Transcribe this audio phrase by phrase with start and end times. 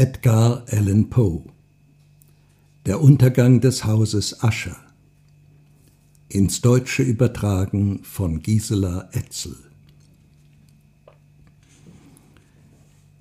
[0.00, 1.44] Edgar Allan Poe
[2.86, 4.78] Der Untergang des Hauses Ascher
[6.30, 9.54] ins Deutsche übertragen von Gisela Etzel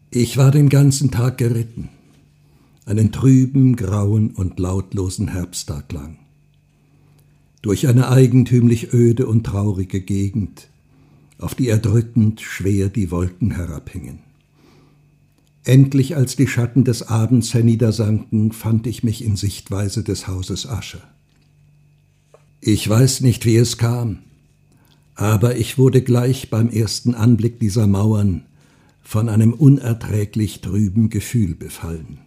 [0.10, 1.90] Ich war den ganzen Tag geritten,
[2.86, 6.18] einen trüben, grauen und lautlosen Herbsttag lang.
[7.62, 10.70] Durch eine eigentümlich öde und traurige Gegend,
[11.40, 14.29] auf die erdrückend schwer die Wolken herabhingen.
[15.70, 21.00] Endlich, als die Schatten des Abends herniedersanken, fand ich mich in Sichtweise des Hauses Asche.
[22.60, 24.18] Ich weiß nicht, wie es kam,
[25.14, 28.46] aber ich wurde gleich beim ersten Anblick dieser Mauern
[29.04, 32.18] von einem unerträglich trüben Gefühl befallen.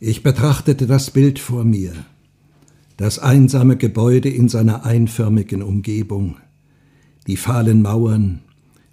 [0.00, 1.92] Ich betrachtete das Bild vor mir,
[2.96, 6.36] das einsame Gebäude in seiner einförmigen Umgebung,
[7.28, 8.40] die fahlen Mauern,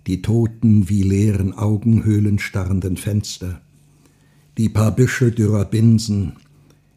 [0.08, 3.62] die toten, wie leeren Augenhöhlen starrenden Fenster,
[4.58, 6.34] die paar Büsche dürrer Binsen,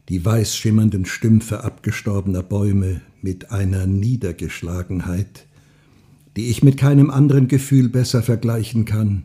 [0.08, 5.46] die weiß schimmernden Stümpfe abgestorbener Bäume mit einer Niedergeschlagenheit,
[6.36, 9.24] die ich mit keinem anderen Gefühl besser vergleichen kann,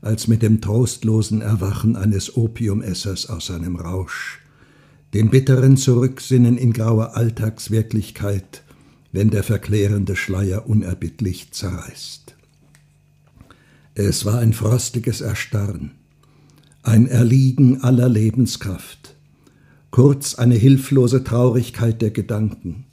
[0.00, 4.40] als mit dem trostlosen Erwachen eines Opiumessers aus seinem Rausch,
[5.14, 8.62] dem bitteren Zurücksinnen in grauer Alltagswirklichkeit,
[9.10, 12.25] wenn der verklärende Schleier unerbittlich zerreißt.
[13.98, 15.92] Es war ein frostiges Erstarren,
[16.82, 19.14] ein Erliegen aller Lebenskraft,
[19.90, 22.84] kurz eine hilflose Traurigkeit der Gedanken,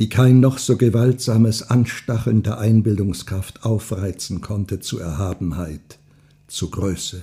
[0.00, 6.00] die kein noch so gewaltsames Anstacheln der Einbildungskraft aufreizen konnte zu Erhabenheit,
[6.48, 7.22] zu Größe.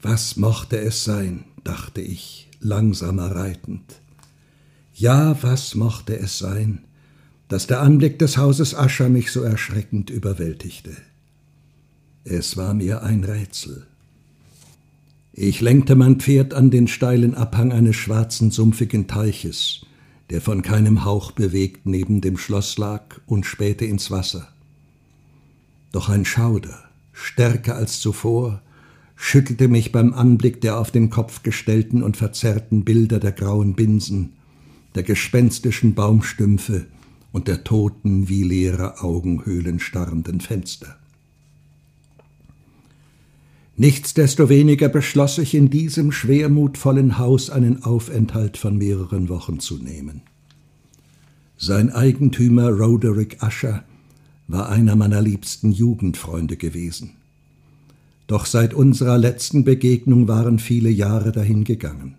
[0.00, 4.00] Was mochte es sein, dachte ich, langsamer reitend.
[4.94, 6.86] Ja, was mochte es sein,
[7.48, 10.96] dass der Anblick des Hauses Ascher mich so erschreckend überwältigte.
[12.24, 13.86] Es war mir ein Rätsel.
[15.32, 19.82] Ich lenkte mein Pferd an den steilen Abhang eines schwarzen, sumpfigen Teiches,
[20.30, 24.48] der von keinem Hauch bewegt neben dem Schloss lag, und spähte ins Wasser.
[25.92, 28.62] Doch ein Schauder, stärker als zuvor,
[29.14, 34.32] schüttelte mich beim Anblick der auf den Kopf gestellten und verzerrten Bilder der grauen Binsen,
[34.94, 36.86] der gespenstischen Baumstümpfe
[37.36, 40.96] und der toten, wie leere Augenhöhlen starrenden Fenster.
[43.76, 50.22] Nichtsdestoweniger beschloss ich in diesem schwermutvollen Haus einen Aufenthalt von mehreren Wochen zu nehmen.
[51.58, 53.84] Sein Eigentümer Roderick Usher
[54.48, 57.16] war einer meiner liebsten Jugendfreunde gewesen.
[58.28, 62.14] Doch seit unserer letzten Begegnung waren viele Jahre dahingegangen.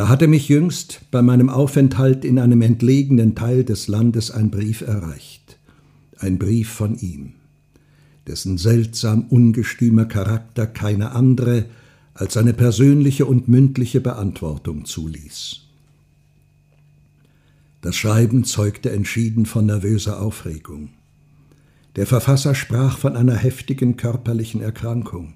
[0.00, 4.80] Da hatte mich jüngst bei meinem Aufenthalt in einem entlegenen Teil des Landes ein Brief
[4.80, 5.58] erreicht,
[6.16, 7.34] ein Brief von ihm,
[8.26, 11.66] dessen seltsam ungestümer Charakter keine andere
[12.14, 15.66] als eine persönliche und mündliche Beantwortung zuließ.
[17.82, 20.88] Das Schreiben zeugte entschieden von nervöser Aufregung.
[21.96, 25.34] Der Verfasser sprach von einer heftigen körperlichen Erkrankung,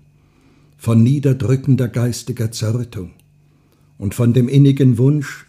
[0.79, 3.11] von niederdrückender geistiger Zerrüttung,
[3.99, 5.47] und von dem innigen Wunsch,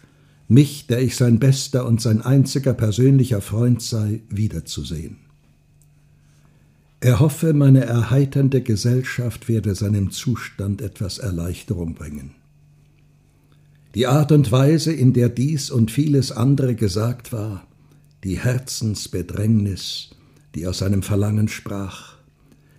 [0.48, 5.18] mich, der ich sein bester und sein einziger persönlicher Freund sei, wiederzusehen.
[7.00, 12.32] Er hoffe, meine erheiternde Gesellschaft werde seinem Zustand etwas Erleichterung bringen.
[13.94, 17.66] Die Art und Weise, in der dies und vieles andere gesagt war,
[18.24, 20.10] die Herzensbedrängnis,
[20.54, 22.16] die aus seinem Verlangen sprach,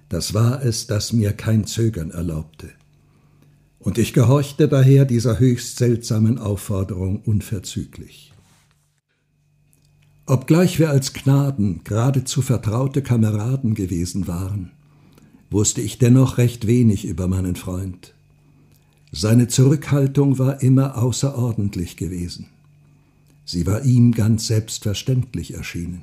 [0.09, 2.69] das war es, das mir kein Zögern erlaubte
[3.87, 8.33] und ich gehorchte daher dieser höchst seltsamen Aufforderung unverzüglich.
[10.25, 14.71] Obgleich wir als Knaben geradezu vertraute Kameraden gewesen waren,
[15.49, 18.13] wusste ich dennoch recht wenig über meinen Freund.
[19.13, 22.47] Seine Zurückhaltung war immer außerordentlich gewesen.
[23.45, 26.01] Sie war ihm ganz selbstverständlich erschienen.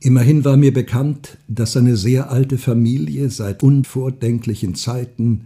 [0.00, 5.42] Immerhin war mir bekannt, dass seine sehr alte Familie seit unvordenklichen Zeiten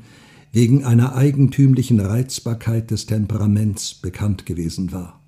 [0.55, 5.21] wegen einer eigentümlichen Reizbarkeit des Temperaments bekannt gewesen war.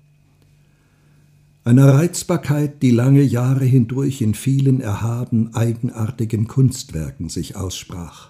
[1.65, 8.29] Einer Reizbarkeit, die lange Jahre hindurch in vielen erhaben eigenartigen Kunstwerken sich aussprach.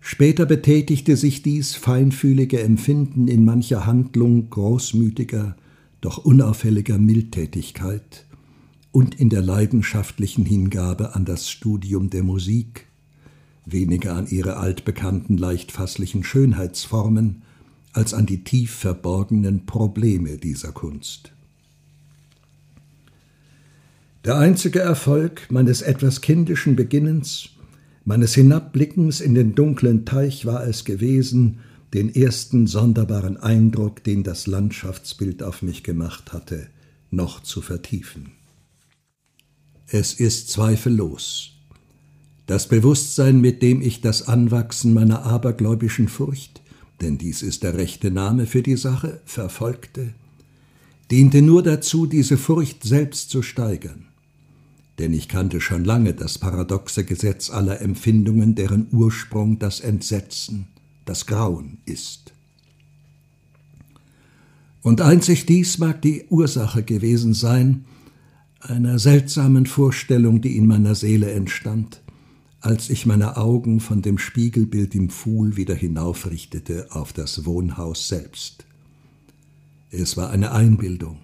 [0.00, 5.54] Später betätigte sich dies feinfühlige Empfinden in mancher Handlung großmütiger,
[6.00, 8.24] doch unauffälliger Mildtätigkeit
[8.90, 12.86] und in der leidenschaftlichen Hingabe an das Studium der Musik,
[13.64, 17.42] weniger an ihre altbekannten leichtfasslichen Schönheitsformen
[17.92, 21.32] als an die tief verborgenen Probleme dieser Kunst.
[24.24, 27.50] Der einzige Erfolg meines etwas kindischen Beginnens
[28.04, 31.60] Meines Hinabblickens in den dunklen Teich war es gewesen,
[31.94, 36.66] den ersten sonderbaren Eindruck, den das Landschaftsbild auf mich gemacht hatte,
[37.10, 38.32] noch zu vertiefen.
[39.86, 41.51] Es ist zweifellos.
[42.52, 46.60] Das Bewusstsein, mit dem ich das Anwachsen meiner abergläubischen Furcht,
[47.00, 50.12] denn dies ist der rechte Name für die Sache, verfolgte,
[51.10, 54.04] diente nur dazu, diese Furcht selbst zu steigern.
[54.98, 60.66] Denn ich kannte schon lange das paradoxe Gesetz aller Empfindungen, deren Ursprung das Entsetzen,
[61.06, 62.34] das Grauen ist.
[64.82, 67.86] Und einzig dies mag die Ursache gewesen sein,
[68.60, 72.02] einer seltsamen Vorstellung, die in meiner Seele entstand,
[72.62, 78.64] als ich meine Augen von dem Spiegelbild im Pfuhl wieder hinaufrichtete auf das Wohnhaus selbst.
[79.90, 81.18] Es war eine Einbildung,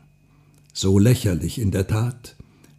[0.73, 2.37] so lächerlich in der Tat,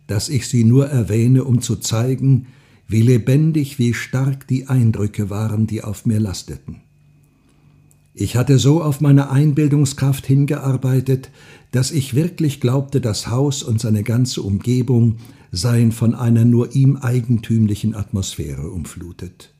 [0.07, 2.47] dass ich sie nur erwähne, um zu zeigen,
[2.85, 6.81] wie lebendig, wie stark die Eindrücke waren, die auf mir lasteten.
[8.13, 11.29] Ich hatte so auf meine Einbildungskraft hingearbeitet,
[11.71, 15.17] dass ich wirklich glaubte, das Haus und seine ganze Umgebung
[15.51, 19.53] seien von einer nur ihm eigentümlichen Atmosphäre umflutet.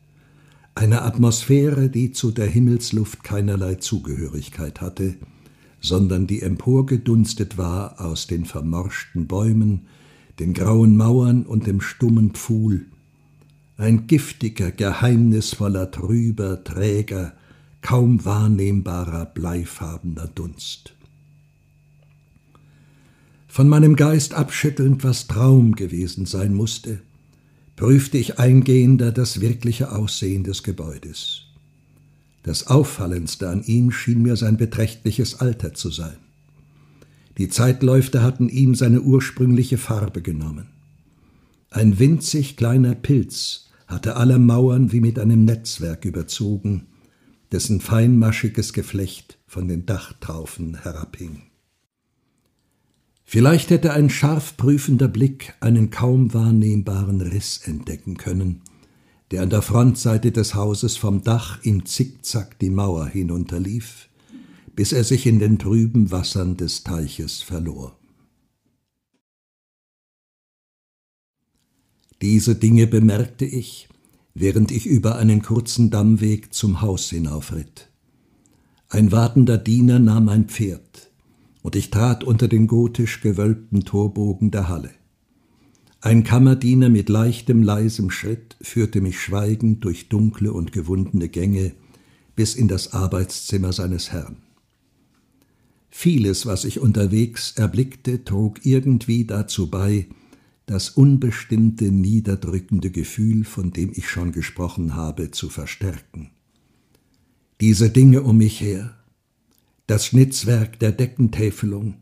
[0.75, 5.15] Eine Atmosphäre, die zu der Himmelsluft keinerlei Zugehörigkeit hatte,
[5.81, 9.87] sondern die emporgedunstet war aus den vermorschten Bäumen,
[10.39, 12.85] den grauen Mauern und dem stummen Pfuhl.
[13.77, 17.33] Ein giftiger, geheimnisvoller, trüber, träger,
[17.81, 20.93] kaum wahrnehmbarer, bleifarbener Dunst
[23.59, 27.01] von meinem Geist abschüttelnd, was Traum gewesen sein musste,
[27.75, 31.41] prüfte ich eingehender das wirkliche Aussehen des Gebäudes.
[32.41, 36.15] Das Auffallendste an ihm schien mir sein beträchtliches Alter zu sein.
[37.37, 40.67] Die Zeitläufte hatten ihm seine ursprüngliche Farbe genommen.
[41.69, 46.85] Ein winzig kleiner Pilz hatte alle Mauern wie mit einem Netzwerk überzogen,
[47.51, 51.48] dessen feinmaschiges Geflecht von den Dachtraufen herabhing.
[53.31, 58.61] Vielleicht hätte ein scharf prüfender Blick einen kaum wahrnehmbaren Riss entdecken können,
[59.29, 64.09] der an der Frontseite des Hauses vom Dach im Zickzack die Mauer hinunterlief,
[64.75, 67.95] bis er sich in den trüben Wassern des Teiches verlor.
[72.23, 73.89] Diese Dinge bemerkte ich,
[74.33, 77.91] während ich über einen kurzen Dammweg zum Haus hinaufritt.
[78.87, 81.08] Ein wartender Diener nahm ein Pferd
[81.61, 84.91] und ich trat unter den gotisch gewölbten Torbogen der Halle.
[86.01, 91.73] Ein Kammerdiener mit leichtem, leisem Schritt führte mich schweigend durch dunkle und gewundene Gänge
[92.35, 94.37] bis in das Arbeitszimmer seines Herrn.
[95.89, 100.07] Vieles, was ich unterwegs erblickte, trug irgendwie dazu bei,
[100.65, 106.29] das unbestimmte, niederdrückende Gefühl, von dem ich schon gesprochen habe, zu verstärken.
[107.59, 108.95] Diese Dinge um mich her,
[109.89, 111.95] das Schnitzwerk der Deckentäfelung,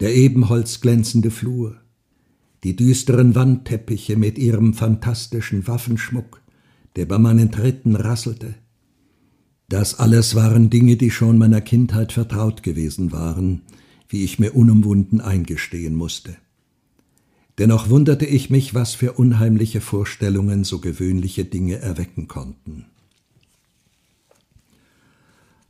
[0.00, 1.76] der ebenholzglänzende Flur,
[2.62, 6.42] die düsteren Wandteppiche mit ihrem fantastischen Waffenschmuck,
[6.96, 8.54] der bei meinen Tritten rasselte.
[9.70, 13.62] Das alles waren Dinge, die schon meiner Kindheit vertraut gewesen waren,
[14.10, 16.36] wie ich mir unumwunden eingestehen musste.
[17.56, 22.89] Dennoch wunderte ich mich, was für unheimliche Vorstellungen so gewöhnliche Dinge erwecken konnten.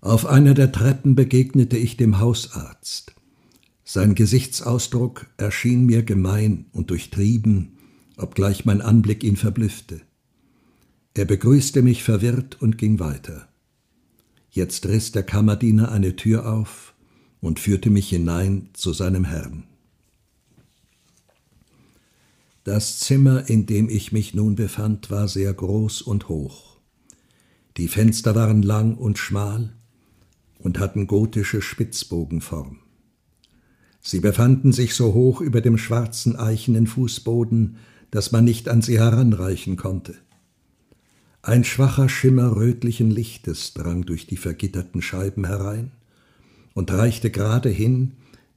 [0.00, 3.14] Auf einer der Treppen begegnete ich dem Hausarzt.
[3.84, 7.78] Sein Gesichtsausdruck erschien mir gemein und durchtrieben,
[8.16, 10.00] obgleich mein Anblick ihn verblüffte.
[11.12, 13.48] Er begrüßte mich verwirrt und ging weiter.
[14.50, 16.94] Jetzt riss der Kammerdiener eine Tür auf
[17.40, 19.64] und führte mich hinein zu seinem Herrn.
[22.64, 26.78] Das Zimmer, in dem ich mich nun befand, war sehr groß und hoch.
[27.76, 29.74] Die Fenster waren lang und schmal,
[30.62, 32.78] und hatten gotische Spitzbogenform.
[34.00, 37.76] Sie befanden sich so hoch über dem schwarzen eichenen Fußboden,
[38.10, 40.14] dass man nicht an sie heranreichen konnte.
[41.42, 45.92] Ein schwacher Schimmer rötlichen Lichtes drang durch die vergitterten Scheiben herein
[46.74, 48.12] und reichte gerade hin,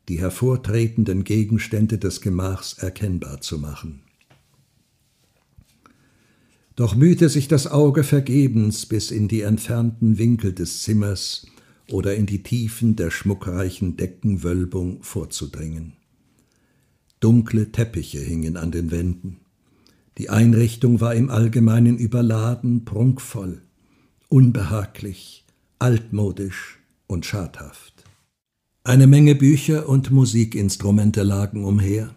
[0.10, 4.02] die hervortretenden Gegenstände des Gemachs erkennbar zu machen.
[6.76, 11.46] Doch mühte sich das Auge vergebens bis in die entfernten Winkel des Zimmers,
[11.90, 15.94] oder in die Tiefen der schmuckreichen Deckenwölbung vorzudringen.
[17.20, 19.40] Dunkle Teppiche hingen an den Wänden.
[20.18, 23.62] Die Einrichtung war im Allgemeinen überladen, prunkvoll,
[24.30, 25.46] unbehaglich,
[25.80, 28.04] altmodisch und schadhaft.
[28.84, 32.14] Eine Menge Bücher und Musikinstrumente lagen umher.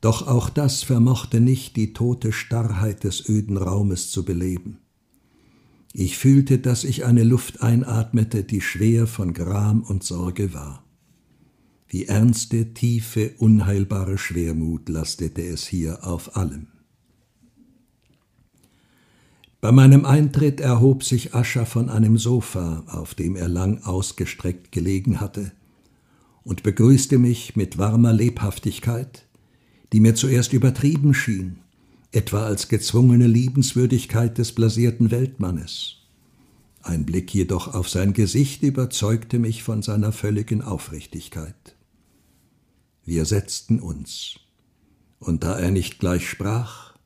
[0.00, 4.81] Doch auch das vermochte nicht die tote Starrheit des öden Raumes zu beleben.
[5.92, 10.84] Ich fühlte, dass ich eine Luft einatmete, die schwer von Gram und Sorge war.
[11.86, 16.68] Wie ernste, tiefe, unheilbare Schwermut lastete es hier auf allem.
[19.60, 25.20] Bei meinem Eintritt erhob sich Ascher von einem Sofa, auf dem er lang ausgestreckt gelegen
[25.20, 25.52] hatte,
[26.42, 29.26] und begrüßte mich mit warmer Lebhaftigkeit,
[29.92, 31.61] die mir zuerst übertrieben schien,
[32.12, 35.96] etwa als gezwungene Liebenswürdigkeit des blasierten Weltmannes.
[36.82, 41.76] Ein Blick jedoch auf sein Gesicht überzeugte mich von seiner völligen Aufrichtigkeit.
[43.04, 44.38] Wir setzten uns,
[45.18, 46.96] und da er nicht gleich sprach,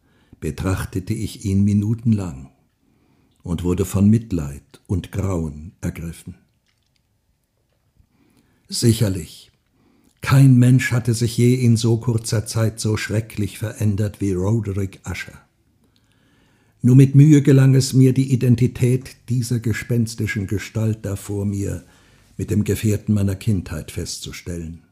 [0.40, 2.50] betrachtete ich ihn minutenlang
[3.42, 6.34] und wurde von Mitleid und Grauen ergriffen.
[8.68, 9.52] Sicherlich,
[10.20, 15.40] kein Mensch hatte sich je in so kurzer Zeit so schrecklich verändert wie Roderick Usher.
[16.82, 21.84] Nur mit Mühe gelang es mir, die Identität dieser gespenstischen Gestalt da vor mir
[22.36, 24.82] mit dem Gefährten meiner Kindheit festzustellen.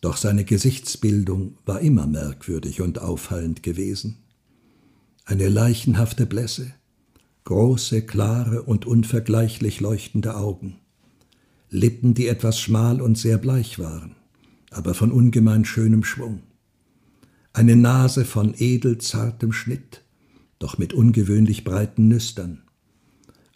[0.00, 4.18] Doch seine Gesichtsbildung war immer merkwürdig und auffallend gewesen.
[5.24, 6.72] Eine leichenhafte Blässe,
[7.44, 10.76] große, klare und unvergleichlich leuchtende Augen,
[11.70, 14.16] Lippen, die etwas schmal und sehr bleich waren,
[14.70, 16.40] aber von ungemein schönem Schwung.
[17.52, 20.02] Eine Nase von edel zartem Schnitt,
[20.58, 22.62] doch mit ungewöhnlich breiten Nüstern.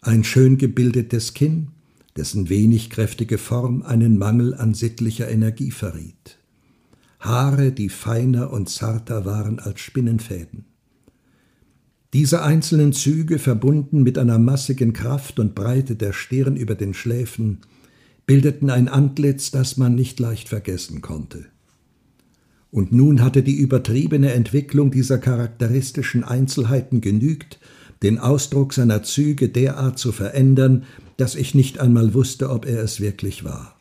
[0.01, 1.69] Ein schön gebildetes Kinn,
[2.15, 6.37] dessen wenig kräftige Form einen Mangel an sittlicher Energie verriet.
[7.19, 10.65] Haare, die feiner und zarter waren als Spinnenfäden.
[12.11, 17.61] Diese einzelnen Züge, verbunden mit einer massigen Kraft und Breite der Stirn über den Schläfen,
[18.25, 21.45] bildeten ein Antlitz, das man nicht leicht vergessen konnte.
[22.71, 27.59] Und nun hatte die übertriebene Entwicklung dieser charakteristischen Einzelheiten genügt,
[28.01, 30.85] den Ausdruck seiner Züge derart zu verändern,
[31.17, 33.79] dass ich nicht einmal wusste, ob er es wirklich war.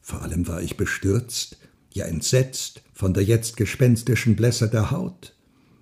[0.00, 1.58] Vor allem war ich bestürzt,
[1.92, 5.34] ja entsetzt von der jetzt gespenstischen Blässe der Haut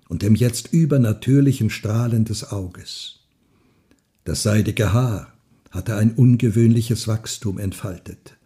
[0.07, 3.19] und dem jetzt übernatürlichen Strahlen des Auges.
[4.23, 5.34] Das seidige Haar,
[5.75, 8.37] hatte ein ungewöhnliches Wachstum entfaltet.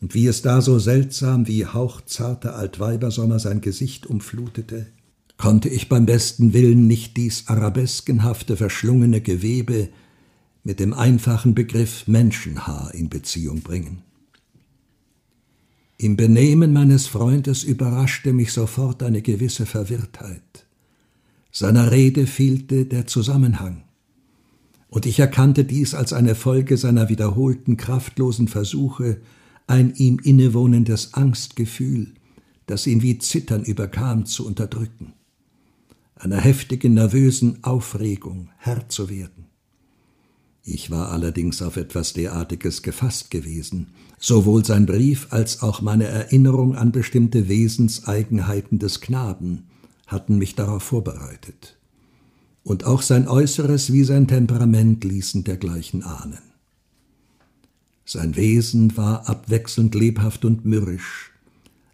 [0.00, 4.86] Und wie es da so seltsam wie hauchzarter Altweibersommer sein Gesicht umflutete,
[5.38, 9.88] konnte ich beim besten Willen nicht dies arabeskenhafte, verschlungene Gewebe
[10.64, 14.02] mit dem einfachen Begriff Menschenhaar in Beziehung bringen.
[15.98, 20.66] Im Benehmen meines Freundes überraschte mich sofort eine gewisse Verwirrtheit.
[21.52, 23.85] Seiner Rede fehlte der Zusammenhang
[24.88, 29.20] und ich erkannte dies als eine Folge seiner wiederholten kraftlosen Versuche,
[29.66, 32.14] ein ihm innewohnendes Angstgefühl,
[32.66, 35.12] das ihn wie Zittern überkam, zu unterdrücken,
[36.14, 39.46] einer heftigen nervösen Aufregung Herr zu werden.
[40.62, 43.88] Ich war allerdings auf etwas derartiges gefasst gewesen,
[44.18, 49.68] sowohl sein Brief als auch meine Erinnerung an bestimmte Wesenseigenheiten des Knaben
[50.06, 51.75] hatten mich darauf vorbereitet
[52.66, 56.42] und auch sein Äußeres wie sein Temperament ließen dergleichen ahnen.
[58.04, 61.30] Sein Wesen war abwechselnd lebhaft und mürrisch.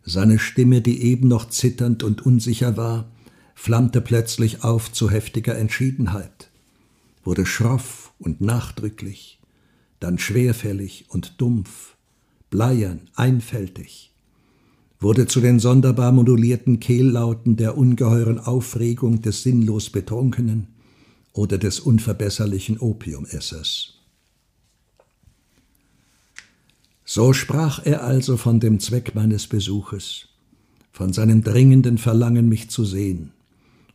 [0.02, 3.05] Seine Stimme, die eben noch zitternd und unsicher war,
[3.55, 6.50] flammte plötzlich auf zu heftiger Entschiedenheit,
[7.23, 9.41] wurde schroff und nachdrücklich,
[10.00, 11.97] dann schwerfällig und dumpf,
[12.49, 14.12] bleiern, einfältig,
[15.03, 20.69] wurde zu den sonderbar modulierten Kehllauten der ungeheuren Aufregung des sinnlos Betrunkenen
[21.33, 23.95] oder des unverbesserlichen Opiumessers.
[27.05, 30.29] So sprach er also von dem Zweck meines Besuches,
[30.93, 33.33] von seinem dringenden Verlangen, mich zu sehen,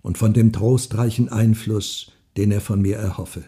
[0.01, 3.43] und von dem trostreichen Einfluss, den er von mir erhoffe.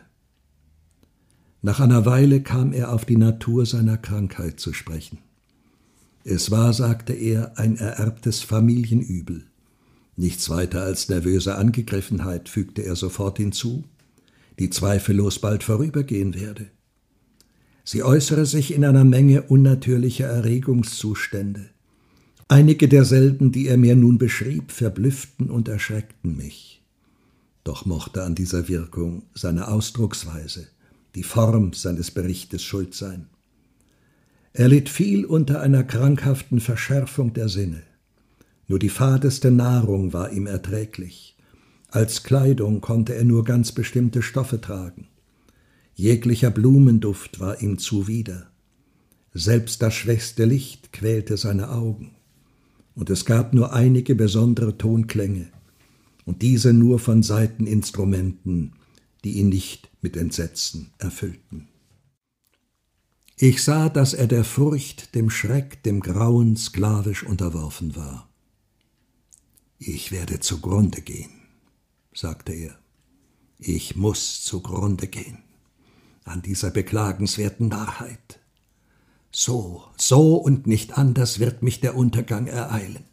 [1.61, 5.19] Nach einer Weile kam er auf die Natur seiner Krankheit zu sprechen.
[6.23, 9.45] Es war, sagte er, ein ererbtes Familienübel.
[10.15, 13.85] Nichts weiter als nervöse Angegriffenheit, fügte er sofort hinzu,
[14.59, 16.67] die zweifellos bald vorübergehen werde.
[17.85, 21.69] Sie äußere sich in einer Menge unnatürlicher Erregungszustände.
[22.47, 26.83] Einige derselben, die er mir nun beschrieb, verblüfften und erschreckten mich.
[27.63, 30.67] Doch mochte an dieser Wirkung seine Ausdrucksweise,
[31.15, 33.27] die Form seines Berichtes schuld sein.
[34.53, 37.83] Er litt viel unter einer krankhaften Verschärfung der Sinne.
[38.67, 41.35] Nur die fadeste Nahrung war ihm erträglich.
[41.89, 45.07] Als Kleidung konnte er nur ganz bestimmte Stoffe tragen.
[45.95, 48.51] Jeglicher Blumenduft war ihm zuwider.
[49.33, 52.15] Selbst das schwächste Licht quälte seine Augen.
[52.99, 55.47] und es gab nur einige besondere Tonklänge,
[56.25, 58.73] und diese nur von Saiteninstrumenten,
[59.23, 61.69] die ihn nicht mit Entsetzen erfüllten.
[63.41, 68.27] Ich sah, dass er der Furcht, dem Schreck, dem Grauen sklavisch unterworfen war.
[69.77, 71.31] Ich werde zugrunde gehen,
[72.13, 72.77] sagte er.
[73.57, 75.37] Ich muss zugrunde gehen
[76.25, 78.41] an dieser beklagenswerten Narrheit.
[79.31, 83.05] So, so und nicht anders wird mich der Untergang ereilen.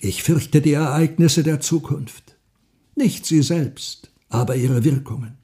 [0.00, 2.36] Ich fürchte die Ereignisse der Zukunft,
[2.96, 5.38] nicht sie selbst, aber ihre Wirkungen.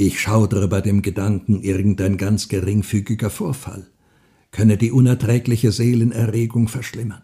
[0.00, 3.90] Ich schaudere bei dem Gedanken, irgendein ganz geringfügiger Vorfall
[4.52, 7.22] könne die unerträgliche Seelenerregung verschlimmern.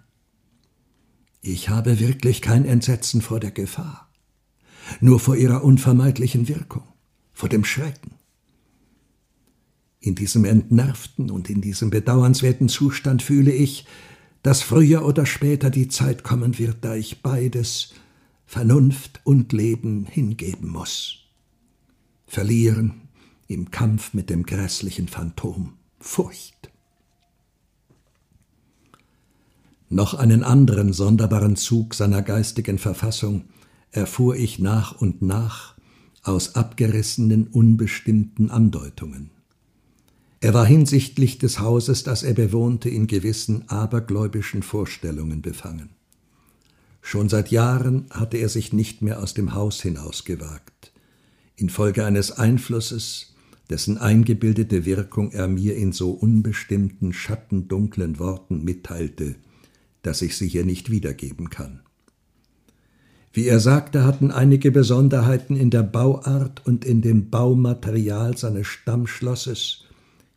[1.41, 4.11] Ich habe wirklich kein Entsetzen vor der Gefahr,
[5.01, 6.83] nur vor ihrer unvermeidlichen Wirkung,
[7.33, 8.17] vor dem Schrecken.
[10.01, 13.87] In diesem entnervten und in diesem bedauernswerten Zustand fühle ich,
[14.43, 17.95] dass früher oder später die Zeit kommen wird, da ich beides,
[18.47, 21.24] Vernunft und Leben, hingeben muss.
[22.35, 23.03] Verlieren
[23.47, 26.73] im Kampf mit dem grässlichen Phantom, Furcht.
[29.89, 33.45] Noch einen anderen sonderbaren Zug seiner geistigen Verfassung
[33.93, 35.77] erfuhr ich nach und nach
[36.25, 39.31] aus abgerissenen, unbestimmten Andeutungen.
[40.41, 45.91] Er war hinsichtlich des Hauses, das er bewohnte, in gewissen abergläubischen Vorstellungen befangen.
[47.01, 50.94] Schon seit Jahren hatte er sich nicht mehr aus dem Haus hinausgewagt,
[51.57, 53.35] infolge eines Einflusses,
[53.71, 59.37] dessen eingebildete Wirkung er mir in so unbestimmten, schattendunklen Worten mitteilte,
[60.03, 61.81] dass ich sie hier nicht wiedergeben kann.
[63.33, 69.85] Wie er sagte, hatten einige Besonderheiten in der Bauart und in dem Baumaterial seines Stammschlosses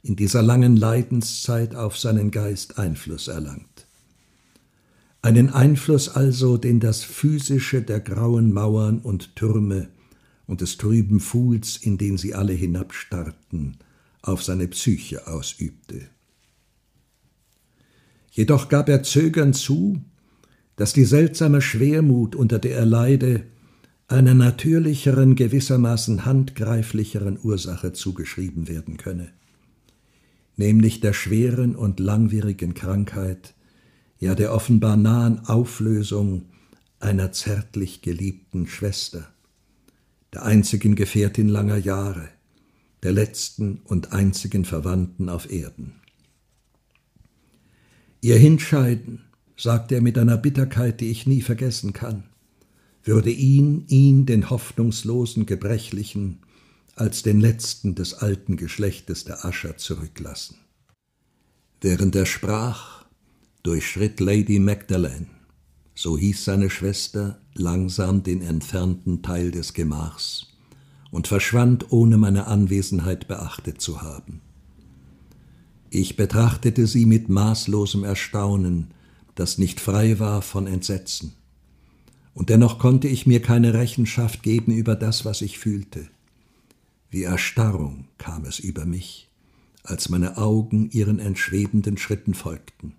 [0.02, 3.86] in dieser langen Leidenszeit auf seinen Geist Einfluss erlangt.
[5.22, 9.90] Einen Einfluss also, den das Physische der grauen Mauern und Türme
[10.48, 13.77] und des trüben Pfuhls, in den sie alle hinabstarrten,
[14.22, 16.07] auf seine Psyche ausübte.
[18.31, 20.01] Jedoch gab er zögernd zu,
[20.75, 23.44] dass die seltsame Schwermut, unter der er leide,
[24.07, 29.33] einer natürlicheren, gewissermaßen handgreiflicheren Ursache zugeschrieben werden könne
[30.57, 33.53] nämlich der schweren und langwierigen Krankheit,
[34.20, 36.46] ja der offenbar nahen Auflösung
[37.00, 39.27] einer zärtlich geliebten Schwester,
[40.38, 42.30] der einzigen Gefährtin langer Jahre,
[43.02, 45.96] der letzten und einzigen Verwandten auf Erden.
[48.22, 49.24] Ihr Hinscheiden,
[49.58, 52.26] sagte er mit einer Bitterkeit, die ich nie vergessen kann,
[53.04, 56.38] würde ihn, ihn, den hoffnungslosen, gebrechlichen,
[56.94, 60.58] als den letzten des alten Geschlechtes der Ascher zurücklassen.
[61.82, 63.06] Während er sprach,
[63.64, 65.26] durchschritt Lady Magdalene,
[65.96, 70.48] so hieß seine Schwester, langsam den entfernten Teil des Gemachs
[71.11, 74.41] und verschwand, ohne meine Anwesenheit beachtet zu haben.
[75.89, 78.91] Ich betrachtete sie mit maßlosem Erstaunen,
[79.35, 81.33] das nicht frei war von Entsetzen.
[82.33, 86.07] Und dennoch konnte ich mir keine Rechenschaft geben über das, was ich fühlte.
[87.09, 89.29] Wie Erstarrung kam es über mich,
[89.83, 92.93] als meine Augen ihren entschwebenden Schritten folgten.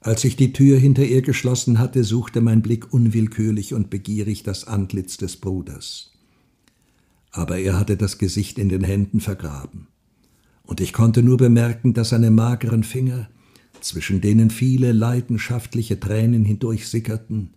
[0.00, 4.66] Als ich die Tür hinter ihr geschlossen hatte, suchte mein Blick unwillkürlich und begierig das
[4.66, 6.12] Antlitz des Bruders.
[7.30, 9.88] Aber er hatte das Gesicht in den Händen vergraben,
[10.62, 13.28] und ich konnte nur bemerken, dass seine mageren Finger,
[13.80, 17.54] zwischen denen viele leidenschaftliche Tränen hindurchsickerten,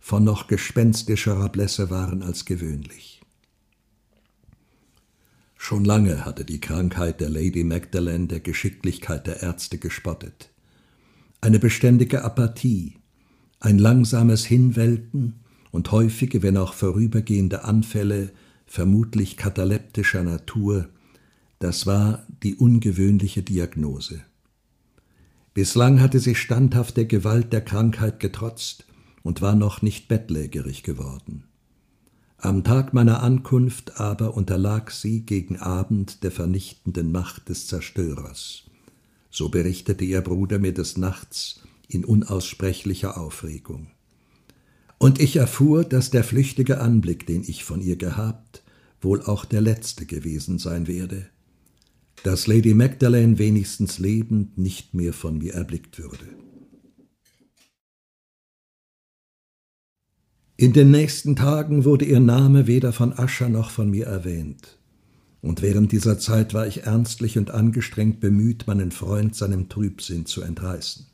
[0.00, 3.20] von noch gespenstischerer Blässe waren als gewöhnlich.
[5.56, 10.50] Schon lange hatte die Krankheit der Lady Magdalene der Geschicklichkeit der Ärzte gespottet.
[11.46, 12.94] Eine beständige Apathie,
[13.60, 15.34] ein langsames Hinwelken
[15.70, 18.32] und häufige, wenn auch vorübergehende Anfälle,
[18.66, 20.88] vermutlich kataleptischer Natur,
[21.60, 24.22] das war die ungewöhnliche Diagnose.
[25.54, 28.84] Bislang hatte sie standhaft der Gewalt der Krankheit getrotzt
[29.22, 31.44] und war noch nicht bettlägerig geworden.
[32.38, 38.65] Am Tag meiner Ankunft aber unterlag sie gegen Abend der vernichtenden Macht des Zerstörers.
[39.36, 43.88] So berichtete ihr Bruder mir des Nachts in unaussprechlicher Aufregung.
[44.96, 48.64] Und ich erfuhr, dass der flüchtige Anblick, den ich von ihr gehabt,
[49.02, 51.26] wohl auch der letzte gewesen sein werde,
[52.22, 56.24] dass Lady Magdalene wenigstens lebend nicht mehr von mir erblickt würde.
[60.56, 64.78] In den nächsten Tagen wurde ihr Name weder von Ascher noch von mir erwähnt.
[65.46, 70.42] Und während dieser Zeit war ich ernstlich und angestrengt bemüht, meinen Freund seinem Trübsinn zu
[70.42, 71.06] entreißen.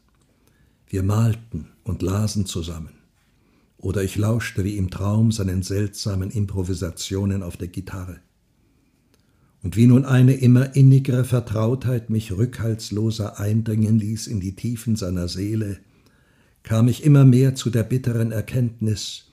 [0.87, 2.95] Wir malten und lasen zusammen.
[3.77, 8.21] Oder ich lauschte wie im Traum seinen seltsamen Improvisationen auf der Gitarre.
[9.63, 15.29] Und wie nun eine immer innigere Vertrautheit mich rückhaltsloser eindringen ließ in die Tiefen seiner
[15.29, 15.77] Seele,
[16.63, 19.27] kam ich immer mehr zu der bitteren Erkenntnis,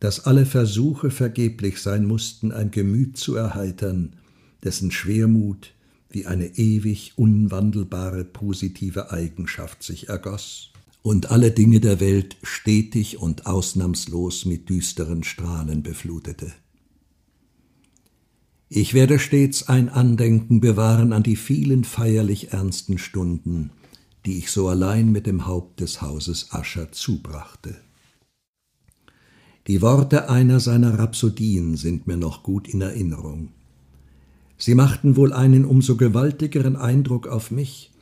[0.00, 4.16] dass alle Versuche vergeblich sein mussten, ein Gemüt zu erheitern,
[4.64, 5.74] dessen Schwermut
[6.10, 10.70] wie eine ewig unwandelbare positive Eigenschaft sich ergoss
[11.02, 16.52] und alle Dinge der Welt stetig und ausnahmslos mit düsteren Strahlen beflutete.
[18.68, 23.70] Ich werde stets ein Andenken bewahren an die vielen feierlich ernsten Stunden,
[24.26, 27.76] die ich so allein mit dem Haupt des Hauses Ascher zubrachte.
[29.66, 33.52] Die Worte einer seiner Rhapsodien sind mir noch gut in Erinnerung.
[34.60, 37.92] Sie machten wohl einen umso gewaltigeren Eindruck auf mich,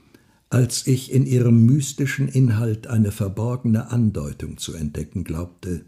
[0.50, 5.84] als ich in ihrem mystischen Inhalt eine verborgene Andeutung zu entdecken glaubte,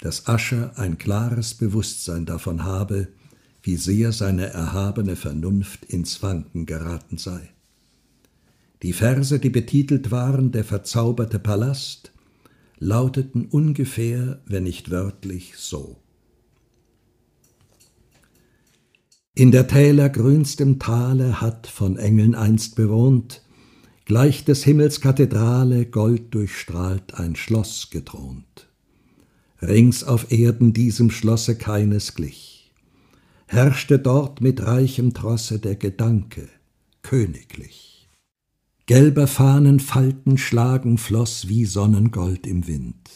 [0.00, 3.08] dass Ascher ein klares Bewusstsein davon habe,
[3.62, 7.50] wie sehr seine erhabene Vernunft ins Wanken geraten sei.
[8.82, 12.12] Die Verse, die betitelt waren Der verzauberte Palast,
[12.78, 15.96] lauteten ungefähr, wenn nicht wörtlich, so.
[19.38, 23.42] In der Täler grünstem Tale hat von Engeln einst bewohnt,
[24.06, 28.66] gleich des Himmels Kathedrale gold durchstrahlt ein Schloss gethront.
[29.60, 32.72] Rings auf Erden diesem Schlosse keines glich,
[33.46, 36.48] herrschte dort mit reichem Trosse der Gedanke,
[37.02, 38.08] königlich.
[38.86, 43.10] Gelber Fahnen Falten schlagen floß wie Sonnengold im Wind.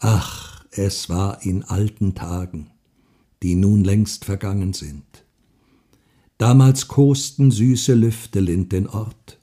[0.00, 2.72] Ach, es war in alten Tagen,
[3.42, 5.04] die nun längst vergangen sind.
[6.38, 9.38] Damals kosten süße Lüfte lind den Ort,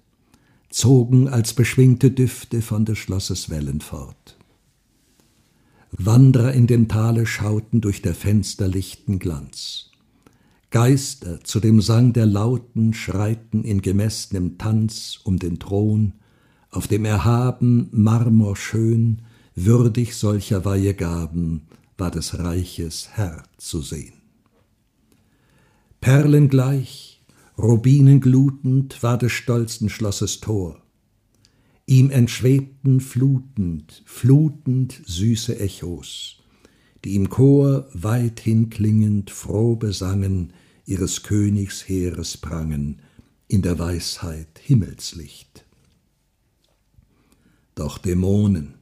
[0.70, 4.38] zogen als beschwingte Düfte von des Schlosses Wellen fort.
[5.92, 9.90] Wanderer in dem Tale schauten durch der Fenster lichten Glanz.
[10.72, 16.14] Geister zu dem Sang der Lauten schreiten in gemessnem Tanz um den Thron,
[16.70, 19.24] auf dem erhaben Marmor schön,
[19.56, 21.62] würdig solcher Weihegaben,
[22.00, 24.14] war des Reiches Herr zu sehn.
[26.02, 27.22] Perlengleich,
[27.58, 30.82] rubinenglutend war des stolzen Schlosses Tor.
[31.86, 36.38] Ihm entschwebten flutend, flutend süße Echos,
[37.04, 40.54] die im Chor weithin klingend froh besangen,
[40.86, 43.02] ihres Königs Heeres prangen,
[43.48, 45.66] in der Weisheit Himmelslicht.
[47.76, 48.79] Doch Dämonen,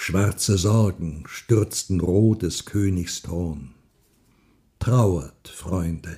[0.00, 3.74] schwarze Sorgen stürzten roh des Königs Thron.
[4.78, 6.16] Trauert, Freunde,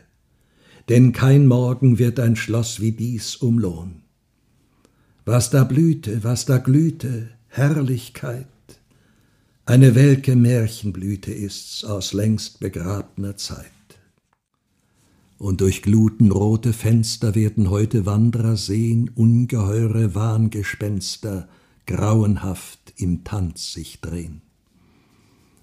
[0.88, 4.02] denn kein Morgen wird ein Schloss wie dies umlohn.
[5.24, 8.46] Was da blühte, was da glühte, Herrlichkeit,
[9.66, 13.66] eine welke Märchenblüte ist's aus längst begrabner Zeit
[15.38, 21.48] und durch glutenrote Fenster werden heute Wanderer sehen ungeheure Wahngespenster
[21.86, 24.42] grauenhaft im Tanz sich drehen.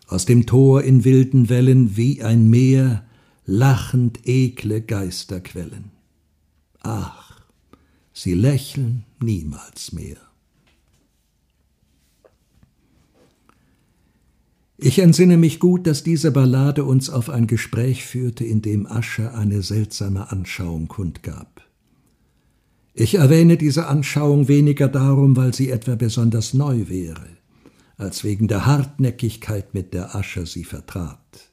[0.08, 3.06] Aus dem Tor in wilden Wellen wie ein Meer
[3.46, 5.92] lachend ekle Geister quellen.
[6.82, 7.42] Ach,
[8.14, 10.18] sie lächeln niemals mehr.
[14.82, 19.36] Ich entsinne mich gut, dass diese Ballade uns auf ein Gespräch führte, in dem Ascher
[19.36, 21.59] eine seltsame Anschauung kundgab.
[23.00, 27.28] Ich erwähne diese Anschauung weniger darum, weil sie etwa besonders neu wäre,
[27.96, 31.50] als wegen der Hartnäckigkeit, mit der Ascher sie vertrat.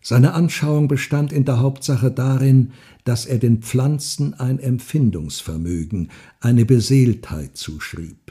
[0.00, 2.70] Seine Anschauung bestand in der Hauptsache darin,
[3.02, 8.30] dass er den Pflanzen ein Empfindungsvermögen, eine Beseeltheit zuschrieb.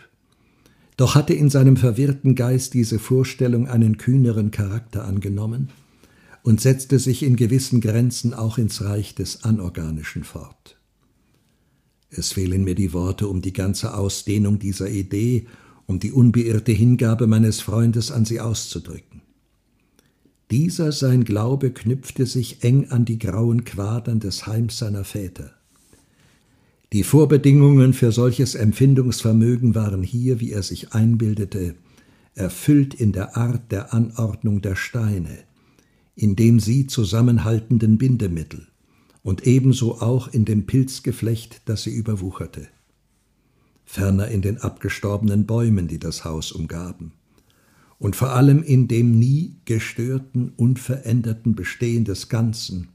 [0.96, 5.72] Doch hatte in seinem verwirrten Geist diese Vorstellung einen kühneren Charakter angenommen
[6.42, 10.77] und setzte sich in gewissen Grenzen auch ins Reich des Anorganischen fort.
[12.18, 15.46] Es fehlen mir die Worte, um die ganze Ausdehnung dieser Idee,
[15.86, 19.22] um die unbeirrte Hingabe meines Freundes an sie auszudrücken.
[20.50, 25.52] Dieser sein Glaube knüpfte sich eng an die grauen Quadern des Heims seiner Väter.
[26.92, 31.76] Die Vorbedingungen für solches Empfindungsvermögen waren hier, wie er sich einbildete,
[32.34, 35.38] erfüllt in der Art der Anordnung der Steine,
[36.16, 38.68] in dem sie zusammenhaltenden Bindemittel
[39.28, 42.70] und ebenso auch in dem Pilzgeflecht, das sie überwucherte.
[43.84, 47.12] Ferner in den abgestorbenen Bäumen, die das Haus umgaben,
[48.00, 52.88] und vor allem in dem nie gestörten, unveränderten Bestehen des Ganzen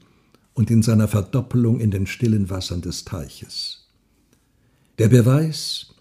[0.55, 3.87] und in seiner Verdoppelung in den stillen Wassern des Teiches.
[4.97, 5.93] Der Beweis,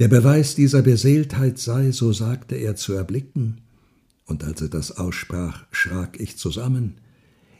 [0.00, 3.60] Der Beweis dieser Beseeltheit sei, so sagte er, zu erblicken,
[4.26, 6.96] und als er das aussprach, schrak ich zusammen,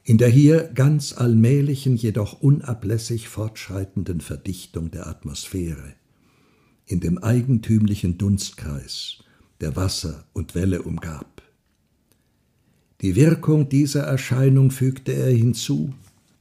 [0.04, 5.94] in der hier ganz allmählichen, jedoch unablässig fortschreitenden Verdichtung der Atmosphäre,
[6.86, 9.22] in dem eigentümlichen Dunstkreis,
[9.60, 11.42] der Wasser und Welle umgab.
[13.00, 15.94] Die Wirkung dieser Erscheinung fügte er hinzu,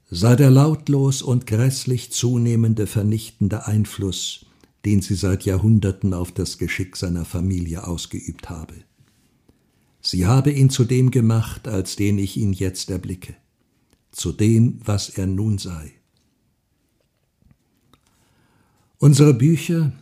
[0.09, 4.45] sei der lautlos und grässlich zunehmende vernichtende Einfluss,
[4.85, 8.73] den sie seit Jahrhunderten auf das Geschick seiner Familie ausgeübt habe.
[10.01, 13.35] Sie habe ihn zu dem gemacht, als den ich ihn jetzt erblicke,
[14.11, 15.93] zu dem, was er nun sei.
[18.97, 19.93] Unsere Bücher,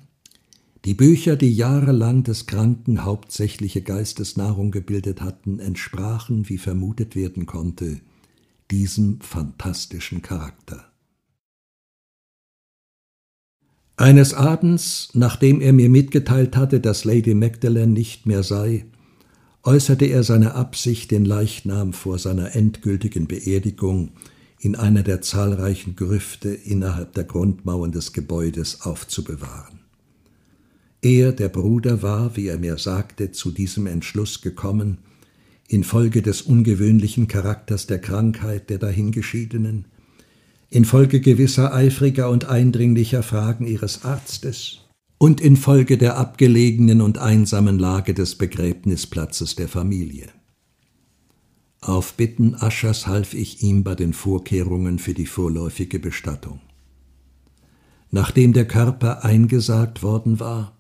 [0.86, 8.02] die Bücher, die jahrelang des Kranken hauptsächliche Geistesnahrung gebildet hatten, entsprachen, wie vermutet werden konnte,
[8.72, 10.86] diesem fantastischen Charakter.
[13.96, 18.86] Eines Abends, nachdem er mir mitgeteilt hatte, dass Lady Magdalen nicht mehr sei,
[19.64, 24.12] äußerte er seine Absicht, den Leichnam vor seiner endgültigen Beerdigung
[24.60, 29.80] in einer der zahlreichen Grüfte innerhalb der Grundmauern des Gebäudes aufzubewahren.
[31.02, 34.98] Er, der Bruder, war, wie er mir sagte, zu diesem Entschluss gekommen,
[35.70, 39.86] infolge des ungewöhnlichen Charakters der Krankheit der Dahingeschiedenen,
[40.70, 44.89] infolge gewisser eifriger und eindringlicher Fragen ihres Arztes
[45.20, 50.30] und infolge der abgelegenen und einsamen Lage des Begräbnisplatzes der Familie.
[51.82, 56.62] Auf Bitten Aschers half ich ihm bei den Vorkehrungen für die vorläufige Bestattung.
[58.12, 60.78] Nachdem der Körper eingesagt worden war,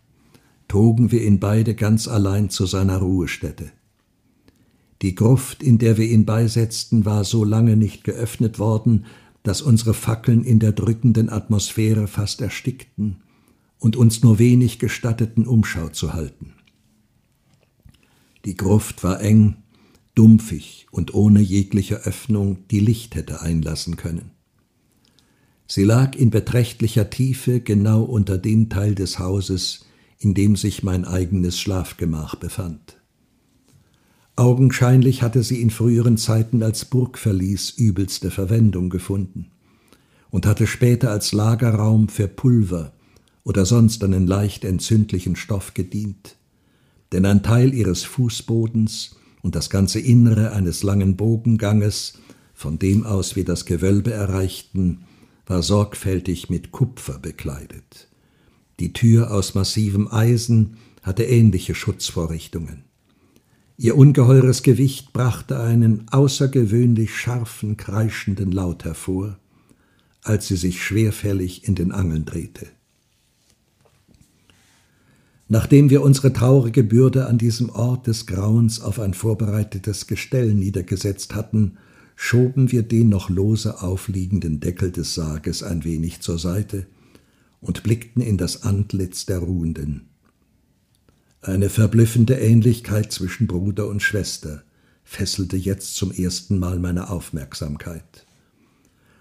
[0.69, 3.71] trugen wir ihn beide ganz allein zu seiner Ruhestätte.
[5.02, 9.06] Die Gruft, in der wir ihn beisetzten, war so lange nicht geöffnet worden,
[9.43, 13.17] dass unsere Fackeln in der drückenden Atmosphäre fast erstickten
[13.79, 16.53] und uns nur wenig gestatteten, Umschau zu halten.
[18.45, 19.57] Die Gruft war eng,
[20.15, 24.31] dumpfig und ohne jegliche Öffnung, die Licht hätte einlassen können.
[25.67, 29.85] Sie lag in beträchtlicher Tiefe genau unter dem Teil des Hauses,
[30.17, 32.97] in dem sich mein eigenes Schlafgemach befand.
[34.35, 39.51] Augenscheinlich hatte sie in früheren Zeiten als Burgverlies übelste Verwendung gefunden
[40.29, 42.93] und hatte später als Lagerraum für Pulver
[43.49, 46.35] oder sonst einen leicht entzündlichen Stoff gedient,
[47.12, 52.13] denn ein Teil ihres Fußbodens und das ganze Innere eines langen Bogenganges,
[52.53, 54.99] von dem aus wir das Gewölbe erreichten,
[55.47, 58.07] war sorgfältig mit Kupfer bekleidet.
[58.79, 62.83] Die Tür aus massivem Eisen hatte ähnliche Schutzvorrichtungen.
[63.77, 69.39] Ihr ungeheures Gewicht brachte einen außergewöhnlich scharfen, kreischenden Laut hervor,
[70.21, 72.67] als sie sich schwerfällig in den Angeln drehte.
[75.51, 81.33] Nachdem wir unsere traurige Bürde an diesem Ort des Grauens auf ein vorbereitetes Gestell niedergesetzt
[81.33, 81.77] hatten,
[82.15, 86.85] schoben wir den noch lose aufliegenden Deckel des Sarges ein wenig zur Seite
[87.62, 90.09] und blickten in das Antlitz der Ruhenden.
[91.41, 94.62] Eine verblüffende Ähnlichkeit zwischen Bruder und Schwester
[95.03, 98.27] fesselte jetzt zum ersten Mal meine Aufmerksamkeit.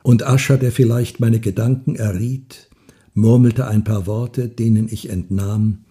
[0.02, 2.68] Und Ascher, der vielleicht meine Gedanken erriet,
[3.14, 5.84] murmelte ein paar Worte, denen ich entnahm,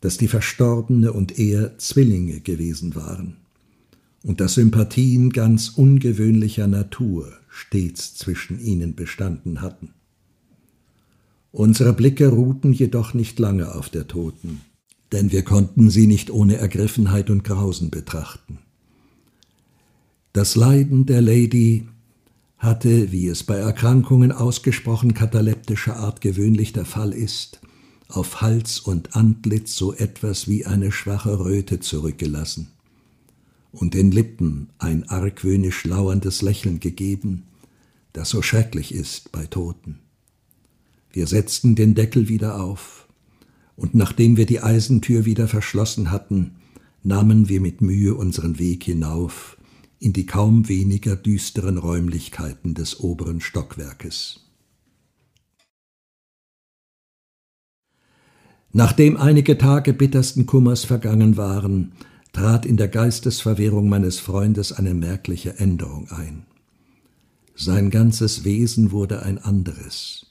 [0.00, 3.36] dass die Verstorbene und er Zwillinge gewesen waren
[4.22, 9.90] und dass Sympathien ganz ungewöhnlicher Natur stets zwischen ihnen bestanden hatten.
[11.52, 14.60] Unsere Blicke ruhten jedoch nicht lange auf der Toten,
[15.12, 18.58] denn wir konnten sie nicht ohne Ergriffenheit und Grausen betrachten.
[20.32, 21.86] Das Leiden der Lady
[22.58, 27.60] hatte, wie es bei Erkrankungen ausgesprochen kataleptischer Art gewöhnlich der Fall ist,
[28.08, 32.68] auf Hals und Antlitz so etwas wie eine schwache Röte zurückgelassen
[33.72, 37.44] und den Lippen ein argwöhnisch lauerndes Lächeln gegeben,
[38.12, 39.98] das so schrecklich ist bei Toten.
[41.12, 43.06] Wir setzten den Deckel wieder auf,
[43.76, 46.56] und nachdem wir die Eisentür wieder verschlossen hatten,
[47.02, 49.58] nahmen wir mit Mühe unseren Weg hinauf
[49.98, 54.45] in die kaum weniger düsteren Räumlichkeiten des oberen Stockwerkes.
[58.76, 61.92] Nachdem einige Tage bittersten Kummers vergangen waren,
[62.34, 66.42] trat in der Geistesverwirrung meines Freundes eine merkliche Änderung ein.
[67.54, 70.26] Sein ganzes Wesen wurde ein anderes.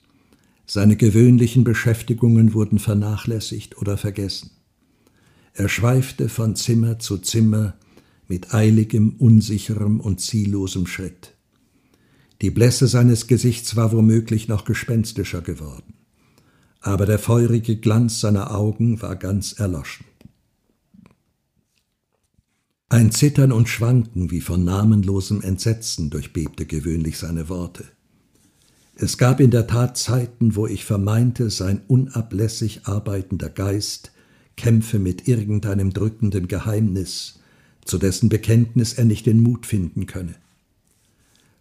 [0.68, 4.52] Seine gewöhnlichen Beschäftigungen wurden vernachlässigt oder vergessen.
[5.56, 7.74] Er schweifte von Zimmer zu Zimmer
[8.28, 11.34] mit eiligem, unsicherem und ziellosem Schritt.
[12.44, 15.95] Die Blässe seines Gesichts war womöglich noch gespenstischer geworden.
[16.86, 20.06] Aber der feurige Glanz seiner Augen war ganz erloschen.
[22.90, 27.86] Ein Zittern und Schwanken wie von namenlosem Entsetzen durchbebte gewöhnlich seine Worte.
[28.94, 34.12] Es gab in der Tat Zeiten, wo ich vermeinte, sein unablässig arbeitender Geist
[34.56, 37.40] kämpfe mit irgendeinem drückenden Geheimnis,
[37.84, 40.36] zu dessen Bekenntnis er nicht den Mut finden könne.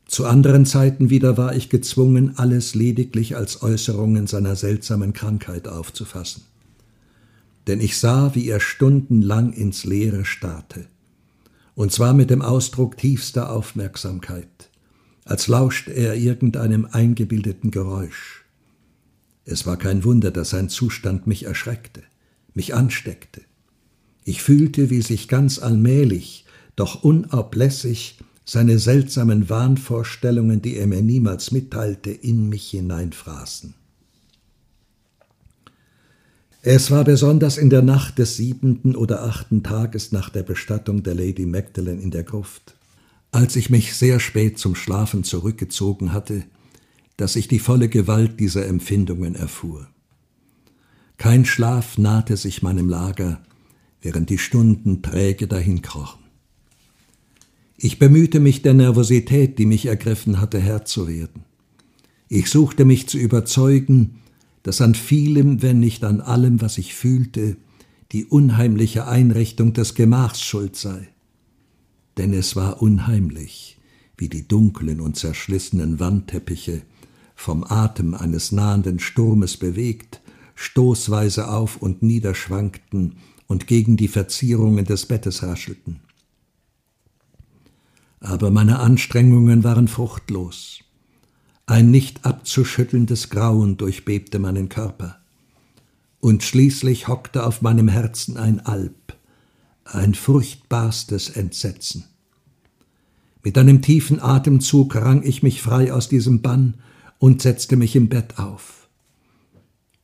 [0.06, 6.42] Zu anderen Zeiten wieder war ich gezwungen, alles lediglich als Äußerungen seiner seltsamen Krankheit aufzufassen.
[7.66, 10.86] Denn ich sah, wie er stundenlang ins Leere starrte,
[11.74, 14.70] und zwar mit dem Ausdruck tiefster Aufmerksamkeit,
[15.24, 18.44] als lauschte er irgendeinem eingebildeten Geräusch.
[19.46, 22.02] Es war kein Wunder, dass sein Zustand mich erschreckte,
[22.54, 23.40] mich ansteckte.
[24.24, 26.44] Ich fühlte, wie sich ganz allmählich,
[26.76, 33.74] doch unablässig seine seltsamen Wahnvorstellungen, die er mir niemals mitteilte, in mich hineinfraßen.
[36.66, 41.14] Es war besonders in der Nacht des siebenten oder achten Tages nach der Bestattung der
[41.14, 42.74] Lady Magdalen in der Gruft,
[43.32, 46.44] als ich mich sehr spät zum Schlafen zurückgezogen hatte,
[47.18, 49.88] dass ich die volle Gewalt dieser Empfindungen erfuhr.
[51.18, 53.42] Kein Schlaf nahte sich meinem Lager,
[54.00, 56.23] während die Stunden träge dahinkrochen.
[57.76, 61.44] Ich bemühte mich der Nervosität, die mich ergriffen hatte, Herr zu werden.
[62.28, 64.20] Ich suchte mich zu überzeugen,
[64.62, 67.56] dass an vielem, wenn nicht an allem, was ich fühlte,
[68.12, 71.08] die unheimliche Einrichtung des Gemachs schuld sei.
[72.16, 73.78] Denn es war unheimlich,
[74.16, 76.82] wie die dunklen und zerschlissenen Wandteppiche,
[77.34, 80.20] vom Atem eines nahenden Sturmes bewegt,
[80.54, 83.16] stoßweise auf und niederschwankten
[83.48, 86.03] und gegen die Verzierungen des Bettes raschelten
[88.24, 90.80] aber meine Anstrengungen waren fruchtlos.
[91.66, 95.18] Ein nicht abzuschüttelndes Grauen durchbebte meinen Körper.
[96.20, 99.14] Und schließlich hockte auf meinem Herzen ein Alp,
[99.84, 102.04] ein furchtbarstes Entsetzen.
[103.42, 106.78] Mit einem tiefen Atemzug rang ich mich frei aus diesem Bann
[107.18, 108.88] und setzte mich im Bett auf.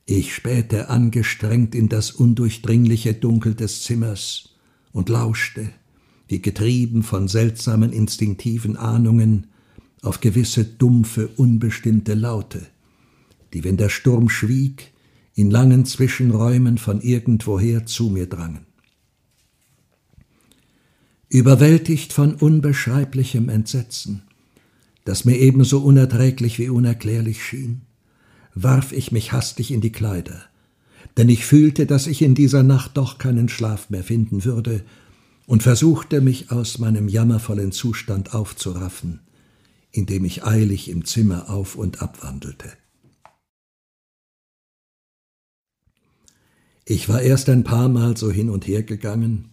[0.05, 4.49] Ich spähte angestrengt in das undurchdringliche Dunkel des Zimmers
[4.91, 5.71] und lauschte
[6.31, 9.47] wie getrieben von seltsamen instinktiven Ahnungen,
[10.01, 12.65] auf gewisse dumpfe, unbestimmte Laute,
[13.53, 14.93] die, wenn der Sturm schwieg,
[15.35, 18.65] in langen Zwischenräumen von irgendwoher zu mir drangen.
[21.27, 24.23] Überwältigt von unbeschreiblichem Entsetzen,
[25.03, 27.81] das mir ebenso unerträglich wie unerklärlich schien,
[28.55, 30.41] warf ich mich hastig in die Kleider,
[31.17, 34.83] denn ich fühlte, dass ich in dieser Nacht doch keinen Schlaf mehr finden würde
[35.45, 39.21] und versuchte mich aus meinem jammervollen Zustand aufzuraffen,
[39.91, 42.71] indem ich eilig im Zimmer auf und ab wandelte.
[46.85, 49.49] Ich war erst ein paar Mal so hin und her gegangen,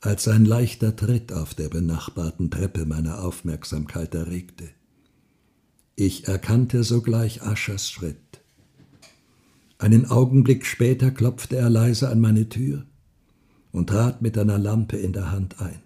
[0.00, 4.68] als ein leichter Tritt auf der benachbarten Treppe meine Aufmerksamkeit erregte.
[5.96, 8.40] Ich erkannte sogleich Aschers Schritt.
[9.78, 12.86] Einen Augenblick später klopfte er leise an meine Tür
[13.76, 15.82] und trat mit einer Lampe in der Hand ein.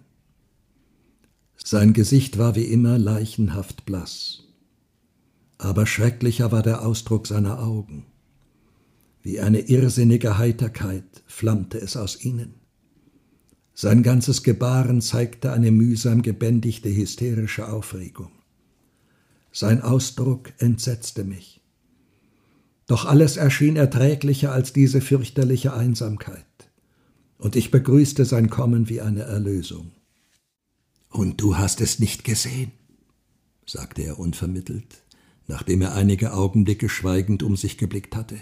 [1.57, 4.43] Sein Gesicht war wie immer leichenhaft blass,
[5.57, 8.05] aber schrecklicher war der Ausdruck seiner Augen.
[9.21, 12.53] Wie eine irrsinnige Heiterkeit flammte es aus ihnen.
[13.73, 18.31] Sein ganzes Gebaren zeigte eine mühsam gebändigte hysterische Aufregung.
[19.51, 21.59] Sein Ausdruck entsetzte mich.
[22.87, 26.45] Doch alles erschien erträglicher als diese fürchterliche Einsamkeit
[27.41, 29.91] und ich begrüßte sein Kommen wie eine Erlösung.
[31.09, 32.71] Und du hast es nicht gesehen,
[33.65, 35.03] sagte er unvermittelt,
[35.47, 38.37] nachdem er einige Augenblicke schweigend um sich geblickt hatte.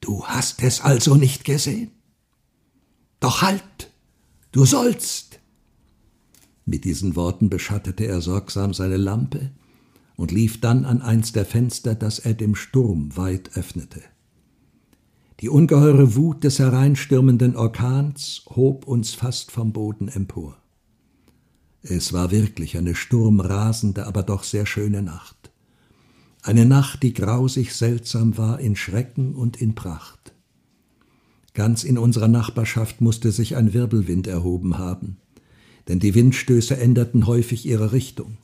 [0.00, 1.90] Du hast es also nicht gesehen?
[3.18, 3.90] Doch halt,
[4.52, 5.40] du sollst.
[6.64, 9.50] Mit diesen Worten beschattete er sorgsam seine Lampe
[10.14, 14.02] und lief dann an eins der Fenster, das er dem Sturm weit öffnete.
[15.40, 20.56] Die ungeheure Wut des hereinstürmenden Orkans hob uns fast vom Boden empor.
[21.82, 25.50] Es war wirklich eine sturmrasende, aber doch sehr schöne Nacht.
[26.42, 30.32] Eine Nacht, die grausig seltsam war in Schrecken und in Pracht.
[31.54, 35.18] Ganz in unserer Nachbarschaft musste sich ein Wirbelwind erhoben haben,
[35.88, 38.38] denn die Windstöße änderten häufig ihre Richtung.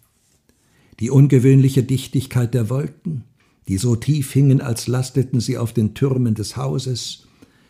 [1.01, 3.25] Die ungewöhnliche Dichtigkeit der Wolken,
[3.69, 7.27] die so tief hingen, als lasteten sie auf den Türmen des Hauses,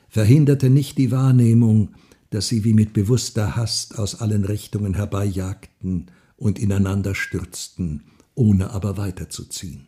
[0.09, 1.90] verhinderte nicht die Wahrnehmung,
[2.30, 8.96] dass sie wie mit bewusster Hast aus allen Richtungen herbeijagten und ineinander stürzten, ohne aber
[8.96, 9.86] weiterzuziehen.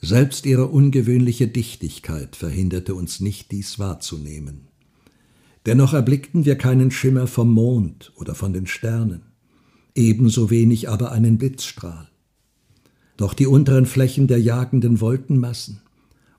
[0.00, 4.68] Selbst ihre ungewöhnliche Dichtigkeit verhinderte uns nicht, dies wahrzunehmen.
[5.66, 9.22] Dennoch erblickten wir keinen Schimmer vom Mond oder von den Sternen,
[9.94, 12.11] ebenso wenig aber einen Blitzstrahl.
[13.16, 15.80] Doch die unteren Flächen der jagenden Wolkenmassen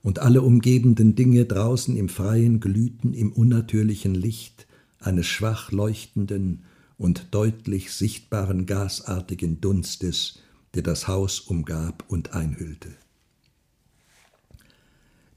[0.01, 4.67] und alle umgebenden Dinge draußen im Freien glühten im unnatürlichen Licht
[4.99, 6.63] eines schwach leuchtenden
[6.97, 10.39] und deutlich sichtbaren gasartigen Dunstes,
[10.74, 12.89] der das Haus umgab und einhüllte.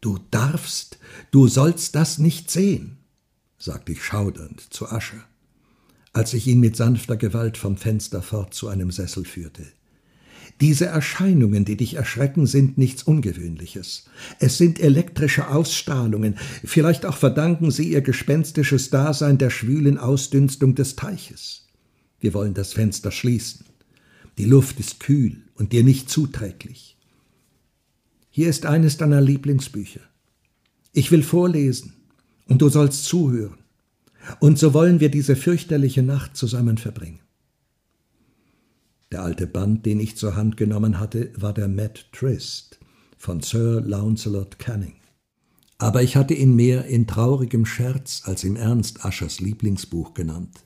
[0.01, 0.99] Du darfst,
[1.30, 2.99] du sollst das nicht sehen,
[3.59, 5.24] sagte ich schaudernd zu Ascher,
[6.12, 9.66] als ich ihn mit sanfter Gewalt vom Fenster fort zu einem Sessel führte.
[10.61, 14.07] Diese Erscheinungen, die dich erschrecken, sind nichts Ungewöhnliches.
[14.39, 20.97] Es sind elektrische Ausstrahlungen, vielleicht auch verdanken sie ihr gespenstisches Dasein der schwülen Ausdünstung des
[20.97, 21.67] Teiches.
[22.21, 23.67] Wir wollen das Fenster schließen.
[24.39, 26.97] Die Luft ist kühl und dir nicht zuträglich.
[28.31, 30.01] Hier ist eines deiner Lieblingsbücher.
[30.93, 31.95] Ich will vorlesen,
[32.49, 33.59] und du sollst zuhören.
[34.41, 37.21] Und so wollen wir diese fürchterliche Nacht zusammen verbringen.
[39.13, 42.81] Der alte Band, den ich zur Hand genommen hatte, war der Mad Trist
[43.17, 44.97] von Sir Launcelot Canning.
[45.79, 50.65] Aber ich hatte ihn mehr in traurigem Scherz als im Ernst Aschers Lieblingsbuch genannt.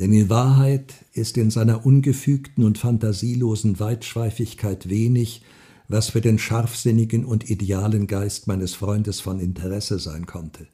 [0.00, 5.42] Denn in Wahrheit ist in seiner ungefügten und fantasielosen Weitschweifigkeit wenig,
[5.86, 10.66] was für den scharfsinnigen und idealen Geist meines Freundes von Interesse sein konnte.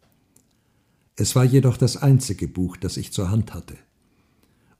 [1.17, 3.77] Es war jedoch das einzige Buch, das ich zur Hand hatte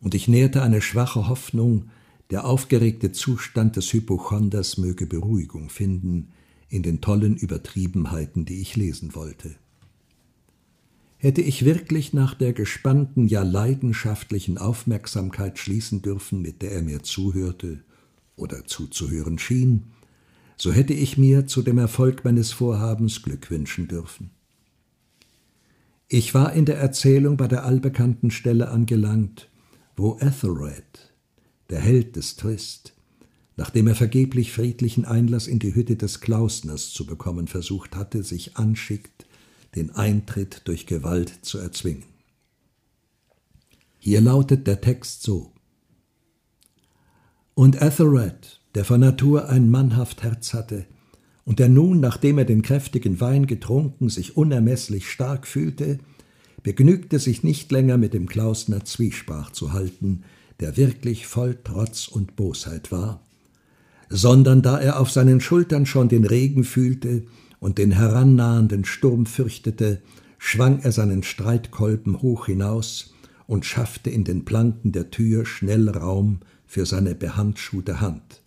[0.01, 1.91] und ich nährte eine schwache Hoffnung,
[2.31, 6.29] der aufgeregte Zustand des Hypochonders möge Beruhigung finden
[6.69, 9.57] in den tollen Übertriebenheiten, die ich lesen wollte.
[11.19, 17.03] Hätte ich wirklich nach der gespannten, ja leidenschaftlichen Aufmerksamkeit schließen dürfen, mit der er mir
[17.03, 17.83] zuhörte
[18.37, 19.93] oder zuzuhören schien,
[20.57, 24.31] so hätte ich mir zu dem Erfolg meines Vorhabens Glück wünschen dürfen.
[26.09, 29.50] Ich war in der Erzählung bei der allbekannten Stelle angelangt,
[29.97, 31.13] wo Ethelred,
[31.69, 32.95] der Held des Trist,
[33.57, 38.57] nachdem er vergeblich friedlichen Einlass in die Hütte des Klausners zu bekommen versucht hatte, sich
[38.57, 39.27] anschickt,
[39.77, 42.05] den Eintritt durch Gewalt zu erzwingen.
[43.99, 45.53] Hier lautet der Text so
[47.55, 50.87] Und Ethelred, der von Natur ein mannhaft Herz hatte,
[51.45, 55.99] und der nun, nachdem er den kräftigen Wein getrunken, sich unermeßlich stark fühlte,
[56.63, 60.23] begnügte sich nicht länger mit dem Klausner Zwiesprach zu halten,
[60.61, 63.21] der wirklich voll Trotz und Bosheit war,
[64.09, 67.25] sondern da er auf seinen Schultern schon den Regen fühlte
[67.61, 70.03] und den herannahenden Sturm fürchtete,
[70.39, 73.15] schwang er seinen Streitkolben hoch hinaus
[73.47, 78.43] und schaffte in den Planken der Tür schnell Raum für seine behandschuhte Hand.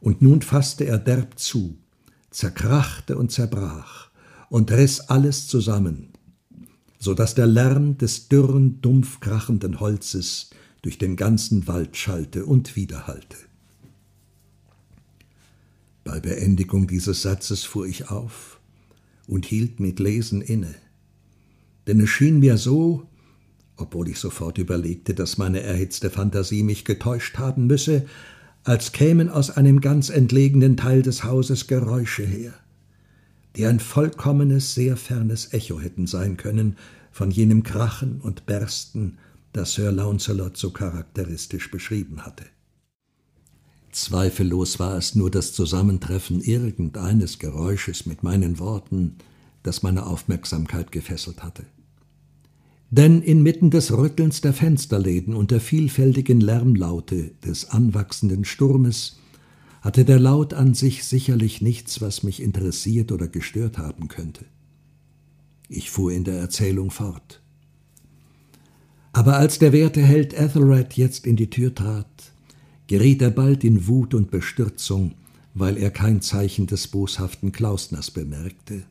[0.00, 1.76] Und nun fasste er derb zu,
[2.30, 4.10] zerkrachte und zerbrach
[4.50, 6.13] und riss alles zusammen,
[7.04, 10.48] so dass der Lärm des dürren, dumpf krachenden Holzes
[10.80, 13.36] durch den ganzen Wald schallte und widerhallte.
[16.02, 18.58] Bei Beendigung dieses Satzes fuhr ich auf
[19.26, 20.74] und hielt mit Lesen inne,
[21.86, 23.06] denn es schien mir so,
[23.76, 28.06] obwohl ich sofort überlegte, dass meine erhitzte Fantasie mich getäuscht haben müsse,
[28.62, 32.54] als kämen aus einem ganz entlegenen Teil des Hauses Geräusche her
[33.56, 36.76] die ein vollkommenes, sehr fernes Echo hätten sein können
[37.12, 39.18] von jenem Krachen und Bersten,
[39.52, 42.44] das Sir Launcelot so charakteristisch beschrieben hatte.
[43.92, 49.14] Zweifellos war es nur das Zusammentreffen irgendeines Geräusches mit meinen Worten,
[49.62, 51.64] das meine Aufmerksamkeit gefesselt hatte.
[52.90, 59.18] Denn inmitten des Rüttelns der Fensterläden und der vielfältigen Lärmlaute des anwachsenden Sturmes
[59.84, 64.46] hatte der Laut an sich sicherlich nichts, was mich interessiert oder gestört haben könnte.
[65.68, 67.42] Ich fuhr in der Erzählung fort.
[69.12, 72.32] Aber als der werte Held Ethelred jetzt in die Tür trat,
[72.86, 75.12] geriet er bald in Wut und Bestürzung,
[75.52, 78.84] weil er kein Zeichen des boshaften Klausners bemerkte,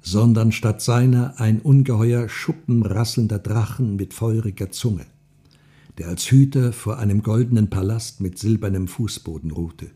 [0.00, 5.06] sondern statt seiner ein ungeheuer schuppenrasselnder Drachen mit feuriger Zunge,
[5.98, 9.90] der als Hüter vor einem goldenen Palast mit silbernem Fußboden ruhte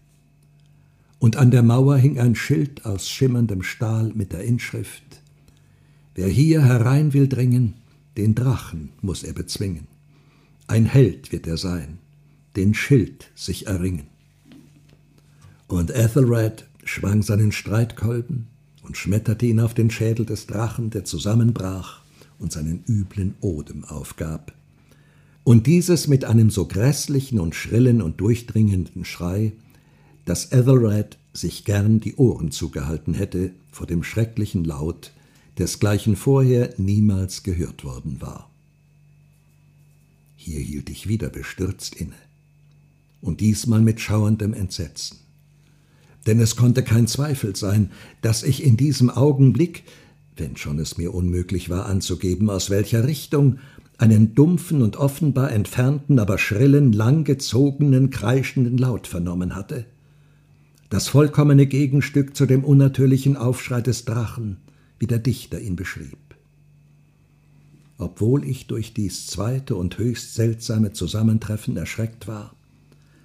[1.18, 5.02] und an der Mauer hing ein Schild aus schimmerndem Stahl mit der Inschrift
[6.14, 7.74] Wer hier herein will dringen,
[8.16, 9.88] den Drachen muss er bezwingen.
[10.68, 11.98] Ein Held wird er sein,
[12.54, 14.06] den Schild sich erringen.
[15.66, 18.46] Und Ethelred schwang seinen Streitkolben
[18.82, 22.02] und schmetterte ihn auf den Schädel des Drachen, der zusammenbrach
[22.38, 24.52] und seinen üblen Odem aufgab.
[25.42, 29.52] Und dieses mit einem so grässlichen und schrillen und durchdringenden Schrei,
[30.24, 35.12] dass Ethelred sich gern die Ohren zugehalten hätte vor dem schrecklichen Laut,
[35.58, 38.50] desgleichen vorher niemals gehört worden war.
[40.36, 42.14] Hier hielt ich wieder bestürzt inne,
[43.20, 45.18] und diesmal mit schauerndem Entsetzen.
[46.26, 47.90] Denn es konnte kein Zweifel sein,
[48.22, 49.84] dass ich in diesem Augenblick,
[50.36, 53.58] wenn schon es mir unmöglich war anzugeben, aus welcher Richtung,
[53.98, 59.86] einen dumpfen und offenbar entfernten, aber schrillen, langgezogenen, kreischenden Laut vernommen hatte.
[60.94, 64.58] Das vollkommene Gegenstück zu dem unnatürlichen Aufschrei des Drachen,
[65.00, 66.36] wie der Dichter ihn beschrieb.
[67.98, 72.54] Obwohl ich durch dies zweite und höchst seltsame Zusammentreffen erschreckt war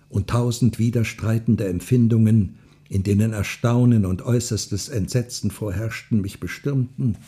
[0.10, 2.56] und tausend widerstreitende Empfindungen,
[2.90, 7.20] in denen Erstaunen und äußerstes Entsetzen vorherrschten, mich bestürmten,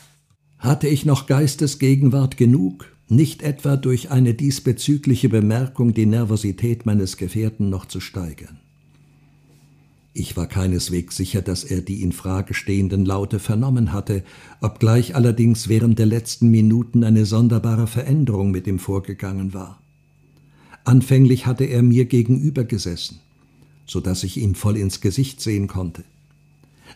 [0.57, 7.69] hatte ich noch Geistesgegenwart genug, nicht etwa durch eine diesbezügliche Bemerkung die Nervosität meines Gefährten
[7.69, 8.57] noch zu steigern.
[10.13, 14.23] Ich war keineswegs sicher, dass er die in Frage stehenden Laute vernommen hatte,
[14.59, 19.81] obgleich allerdings während der letzten Minuten eine sonderbare Veränderung mit ihm vorgegangen war.
[20.83, 23.19] Anfänglich hatte er mir gegenüber gesessen,
[23.85, 26.03] so dass ich ihm voll ins Gesicht sehen konnte.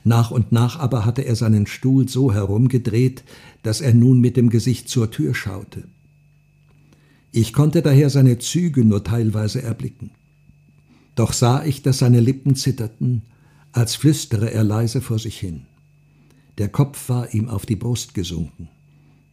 [0.04, 3.24] Nach und nach aber hatte er seinen Stuhl so herumgedreht,
[3.64, 5.86] dass er nun mit dem Gesicht zur Tür schaute.
[7.32, 10.12] Ich konnte daher seine Züge nur teilweise erblicken.
[11.16, 13.24] Doch sah ich, dass seine Lippen zitterten,
[13.72, 15.66] als flüstere er leise vor sich hin.
[16.58, 18.70] Der Kopf war ihm auf die Brust gesunken,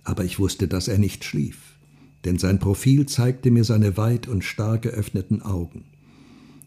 [0.05, 1.77] aber ich wusste, dass er nicht schlief,
[2.25, 5.85] denn sein Profil zeigte mir seine weit und stark geöffneten Augen,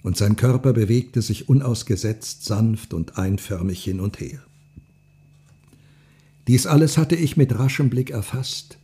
[0.03, 4.39] und sein Körper bewegte sich unausgesetzt sanft und einförmig hin und her.
[6.47, 8.77] Dies alles hatte ich mit raschem Blick erfasst,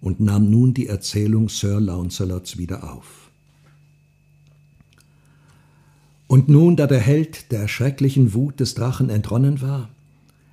[0.00, 3.27] und nahm nun die Erzählung Sir Launcelots wieder auf.
[6.28, 9.88] Und nun, da der Held der schrecklichen Wut des Drachen entronnen war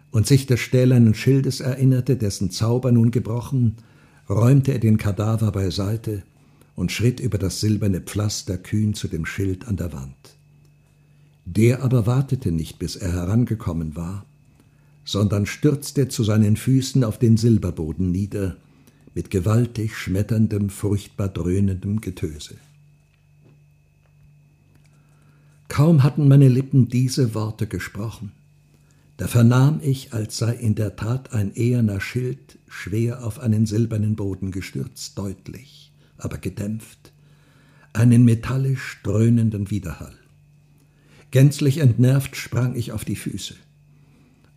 [0.09, 3.75] und sich des stählernen Schildes erinnerte, dessen Zauber nun gebrochen,
[4.29, 6.23] räumte er den Kadaver beiseite
[6.75, 10.15] und schritt über das silberne Pflaster kühn zu dem Schild an der Wand.
[11.43, 14.25] Der aber wartete nicht, bis er herangekommen war,
[15.03, 18.55] sondern stürzte zu seinen Füßen auf den Silberboden nieder
[19.13, 22.55] mit gewaltig schmetterndem, furchtbar dröhnendem Getöse.
[25.67, 28.31] Kaum hatten meine Lippen diese Worte gesprochen,
[29.17, 34.15] da vernahm ich, als sei in der Tat ein eherner Schild schwer auf einen silbernen
[34.15, 37.13] Boden gestürzt, deutlich, aber gedämpft,
[37.93, 40.17] einen metallisch dröhnenden Widerhall.
[41.31, 43.55] Gänzlich entnervt sprang ich auf die Füße.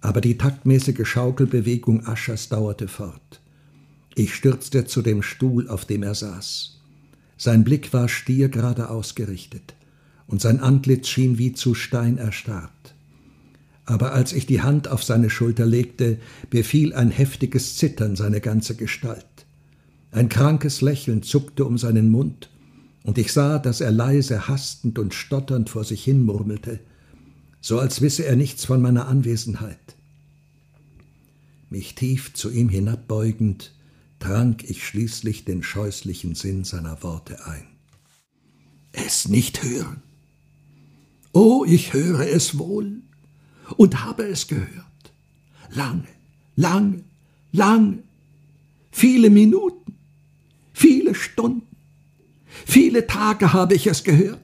[0.01, 3.41] Aber die taktmäßige Schaukelbewegung Aschers dauerte fort.
[4.15, 6.81] Ich stürzte zu dem Stuhl, auf dem er saß.
[7.37, 9.75] Sein Blick war stiergerade ausgerichtet,
[10.29, 12.95] und sein Antlitz schien wie zu Stein erstarrt.
[13.85, 16.18] Aber als ich die Hand auf seine Schulter legte,
[16.51, 19.24] befiel ein heftiges Zittern seine ganze Gestalt.
[20.12, 22.51] Ein krankes Lächeln zuckte um seinen Mund,
[23.05, 26.81] und ich sah, dass er leise, hastend und stotternd vor sich hin murmelte,
[27.62, 29.97] so als wisse er nichts von meiner Anwesenheit.
[31.70, 33.74] Mich tief zu ihm hinabbeugend,
[34.18, 37.64] trank ich schließlich den scheußlichen Sinn seiner Worte ein.
[38.93, 40.03] Es nicht hören.
[41.41, 43.01] Oh, ich höre es wohl
[43.76, 45.12] und habe es gehört.
[45.70, 46.09] Lange,
[46.57, 47.05] lange,
[47.53, 47.99] lange,
[48.91, 49.95] viele Minuten,
[50.72, 51.76] viele Stunden,
[52.66, 54.41] viele Tage habe ich es gehört.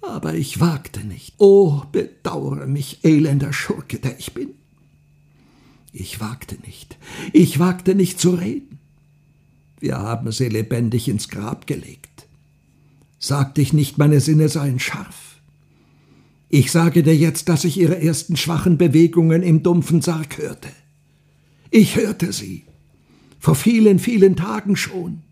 [0.00, 1.34] Aber ich wagte nicht.
[1.38, 4.48] Oh, bedauere mich, elender Schurke, der ich bin.
[5.92, 6.98] Ich wagte nicht,
[7.32, 8.80] ich wagte nicht zu reden.
[9.78, 12.26] Wir haben sie lebendig ins Grab gelegt.
[13.20, 15.29] Sagte ich nicht, meine Sinne seien scharf.
[16.52, 20.68] Ich sage dir jetzt, dass ich ihre ersten schwachen Bewegungen im dumpfen Sarg hörte.
[21.70, 22.64] Ich hörte sie.
[23.38, 25.22] Vor vielen, vielen Tagen schon.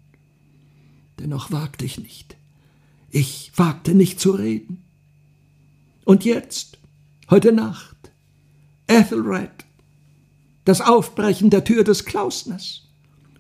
[1.19, 2.37] Dennoch wagte ich nicht.
[3.11, 4.85] Ich wagte nicht zu reden.
[6.05, 6.79] Und jetzt,
[7.29, 8.13] heute Nacht,
[8.87, 9.67] Ethelred,
[10.65, 12.87] das Aufbrechen der Tür des Klausners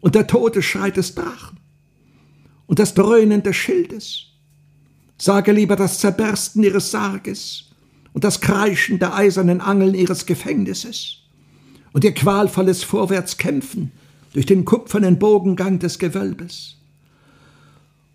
[0.00, 1.60] und der Todesschrei des Drachen
[2.66, 4.24] und das Dröhnen des Schildes.
[5.16, 7.67] Sage lieber das Zerbersten ihres Sarges
[8.12, 11.18] und das Kreischen der eisernen Angeln ihres Gefängnisses
[11.92, 13.92] und ihr qualvolles Vorwärtskämpfen
[14.32, 16.76] durch den kupfernen Bogengang des Gewölbes.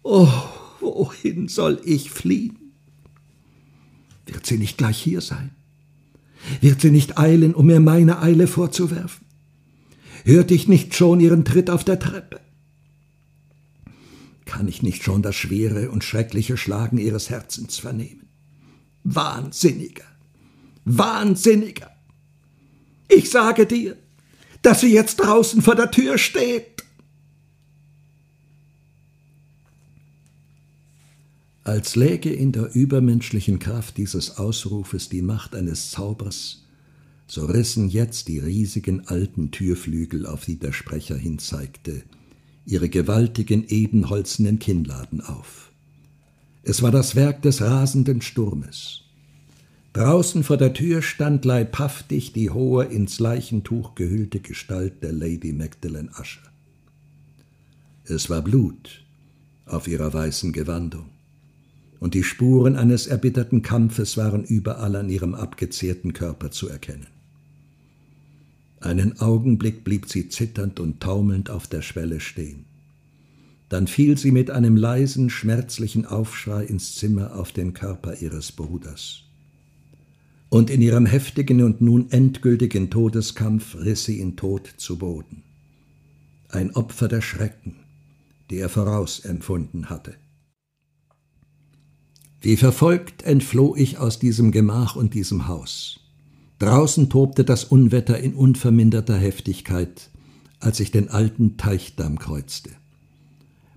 [0.03, 0.29] Oh,
[0.79, 2.57] wohin soll ich fliehen?
[4.25, 5.51] Wird sie nicht gleich hier sein?
[6.61, 9.25] Wird sie nicht eilen, um mir meine Eile vorzuwerfen?
[10.25, 12.39] Hörte ich nicht schon ihren Tritt auf der Treppe?
[14.45, 18.22] Kann ich nicht schon das schwere und schreckliche Schlagen ihres Herzens vernehmen?
[19.03, 20.05] Wahnsinniger!
[20.85, 21.91] Wahnsinniger!
[23.09, 23.97] Ich sage dir,
[24.61, 26.83] dass sie jetzt draußen vor der Tür steht.
[31.65, 36.65] Als läge in der übermenschlichen Kraft dieses Ausrufes die Macht eines Zaubers,
[37.27, 42.03] so rissen jetzt die riesigen alten Türflügel, auf die der Sprecher hinzeigte,
[42.65, 45.72] ihre gewaltigen ebenholzenen Kinnladen auf.
[46.63, 49.01] Es war das Werk des rasenden Sturmes.
[49.91, 56.09] Draußen vor der Tür stand leibhaftig die hohe, ins Leichentuch gehüllte Gestalt der Lady Magdalen
[56.09, 56.41] Usher.
[58.05, 59.03] Es war Blut
[59.65, 61.09] auf ihrer weißen Gewandung,
[61.99, 67.07] und die Spuren eines erbitterten Kampfes waren überall an ihrem abgezehrten Körper zu erkennen.
[68.79, 72.65] Einen Augenblick blieb sie zitternd und taumelnd auf der Schwelle stehen.
[73.73, 79.23] Dann fiel sie mit einem leisen, schmerzlichen Aufschrei ins Zimmer auf den Körper ihres Bruders
[80.49, 85.41] und in ihrem heftigen und nun endgültigen Todeskampf riss sie ihn tot zu Boden.
[86.49, 87.77] Ein Opfer der Schrecken,
[88.51, 90.13] die er vorausempfunden hatte.
[92.41, 95.99] Wie verfolgt entfloh ich aus diesem Gemach und diesem Haus.
[96.59, 100.11] Draußen tobte das Unwetter in unverminderter Heftigkeit,
[100.59, 102.69] als ich den alten Teichdamm kreuzte.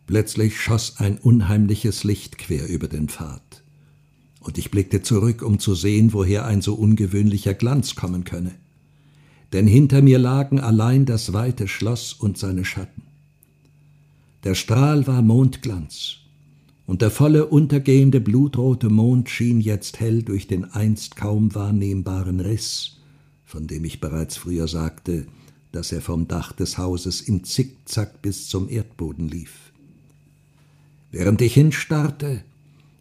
[0.07, 3.63] Plötzlich schoss ein unheimliches Licht quer über den Pfad
[4.47, 8.53] und ich blickte zurück, um zu sehen, woher ein so ungewöhnlicher Glanz kommen könne.
[9.53, 13.03] Denn hinter mir lagen allein das weite Schloss und seine Schatten.
[14.45, 16.19] Der Strahl war Mondglanz,
[16.87, 22.99] und der volle untergehende blutrote Mond schien jetzt hell durch den einst kaum wahrnehmbaren Riss,
[23.45, 25.27] von dem ich bereits früher sagte,
[25.73, 29.66] dass er vom Dach des Hauses im Zickzack bis zum Erdboden lief.
[31.19, 32.43] Während ich hinstarrte,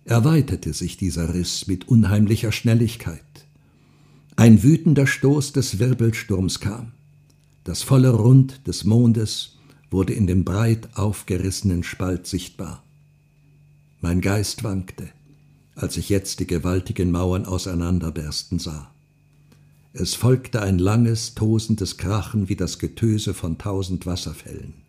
[0.05, 3.19] erweiterte sich dieser Riss mit unheimlicher Schnelligkeit.
[4.37, 6.93] Ein wütender Stoß des Wirbelsturms kam.
[7.65, 9.57] Das volle Rund des Mondes
[9.91, 12.83] wurde in dem breit aufgerissenen Spalt sichtbar.
[13.99, 15.09] Mein Geist wankte,
[15.75, 18.91] als ich jetzt die gewaltigen Mauern auseinanderbersten sah.
[19.91, 24.84] Es folgte ein langes, tosendes Krachen wie das Getöse von tausend Wasserfällen.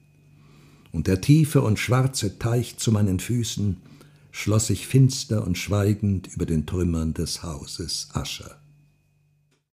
[0.93, 3.76] Und der tiefe und schwarze Teich zu meinen Füßen
[4.30, 8.59] schloss sich finster und schweigend über den Trümmern des Hauses Ascher.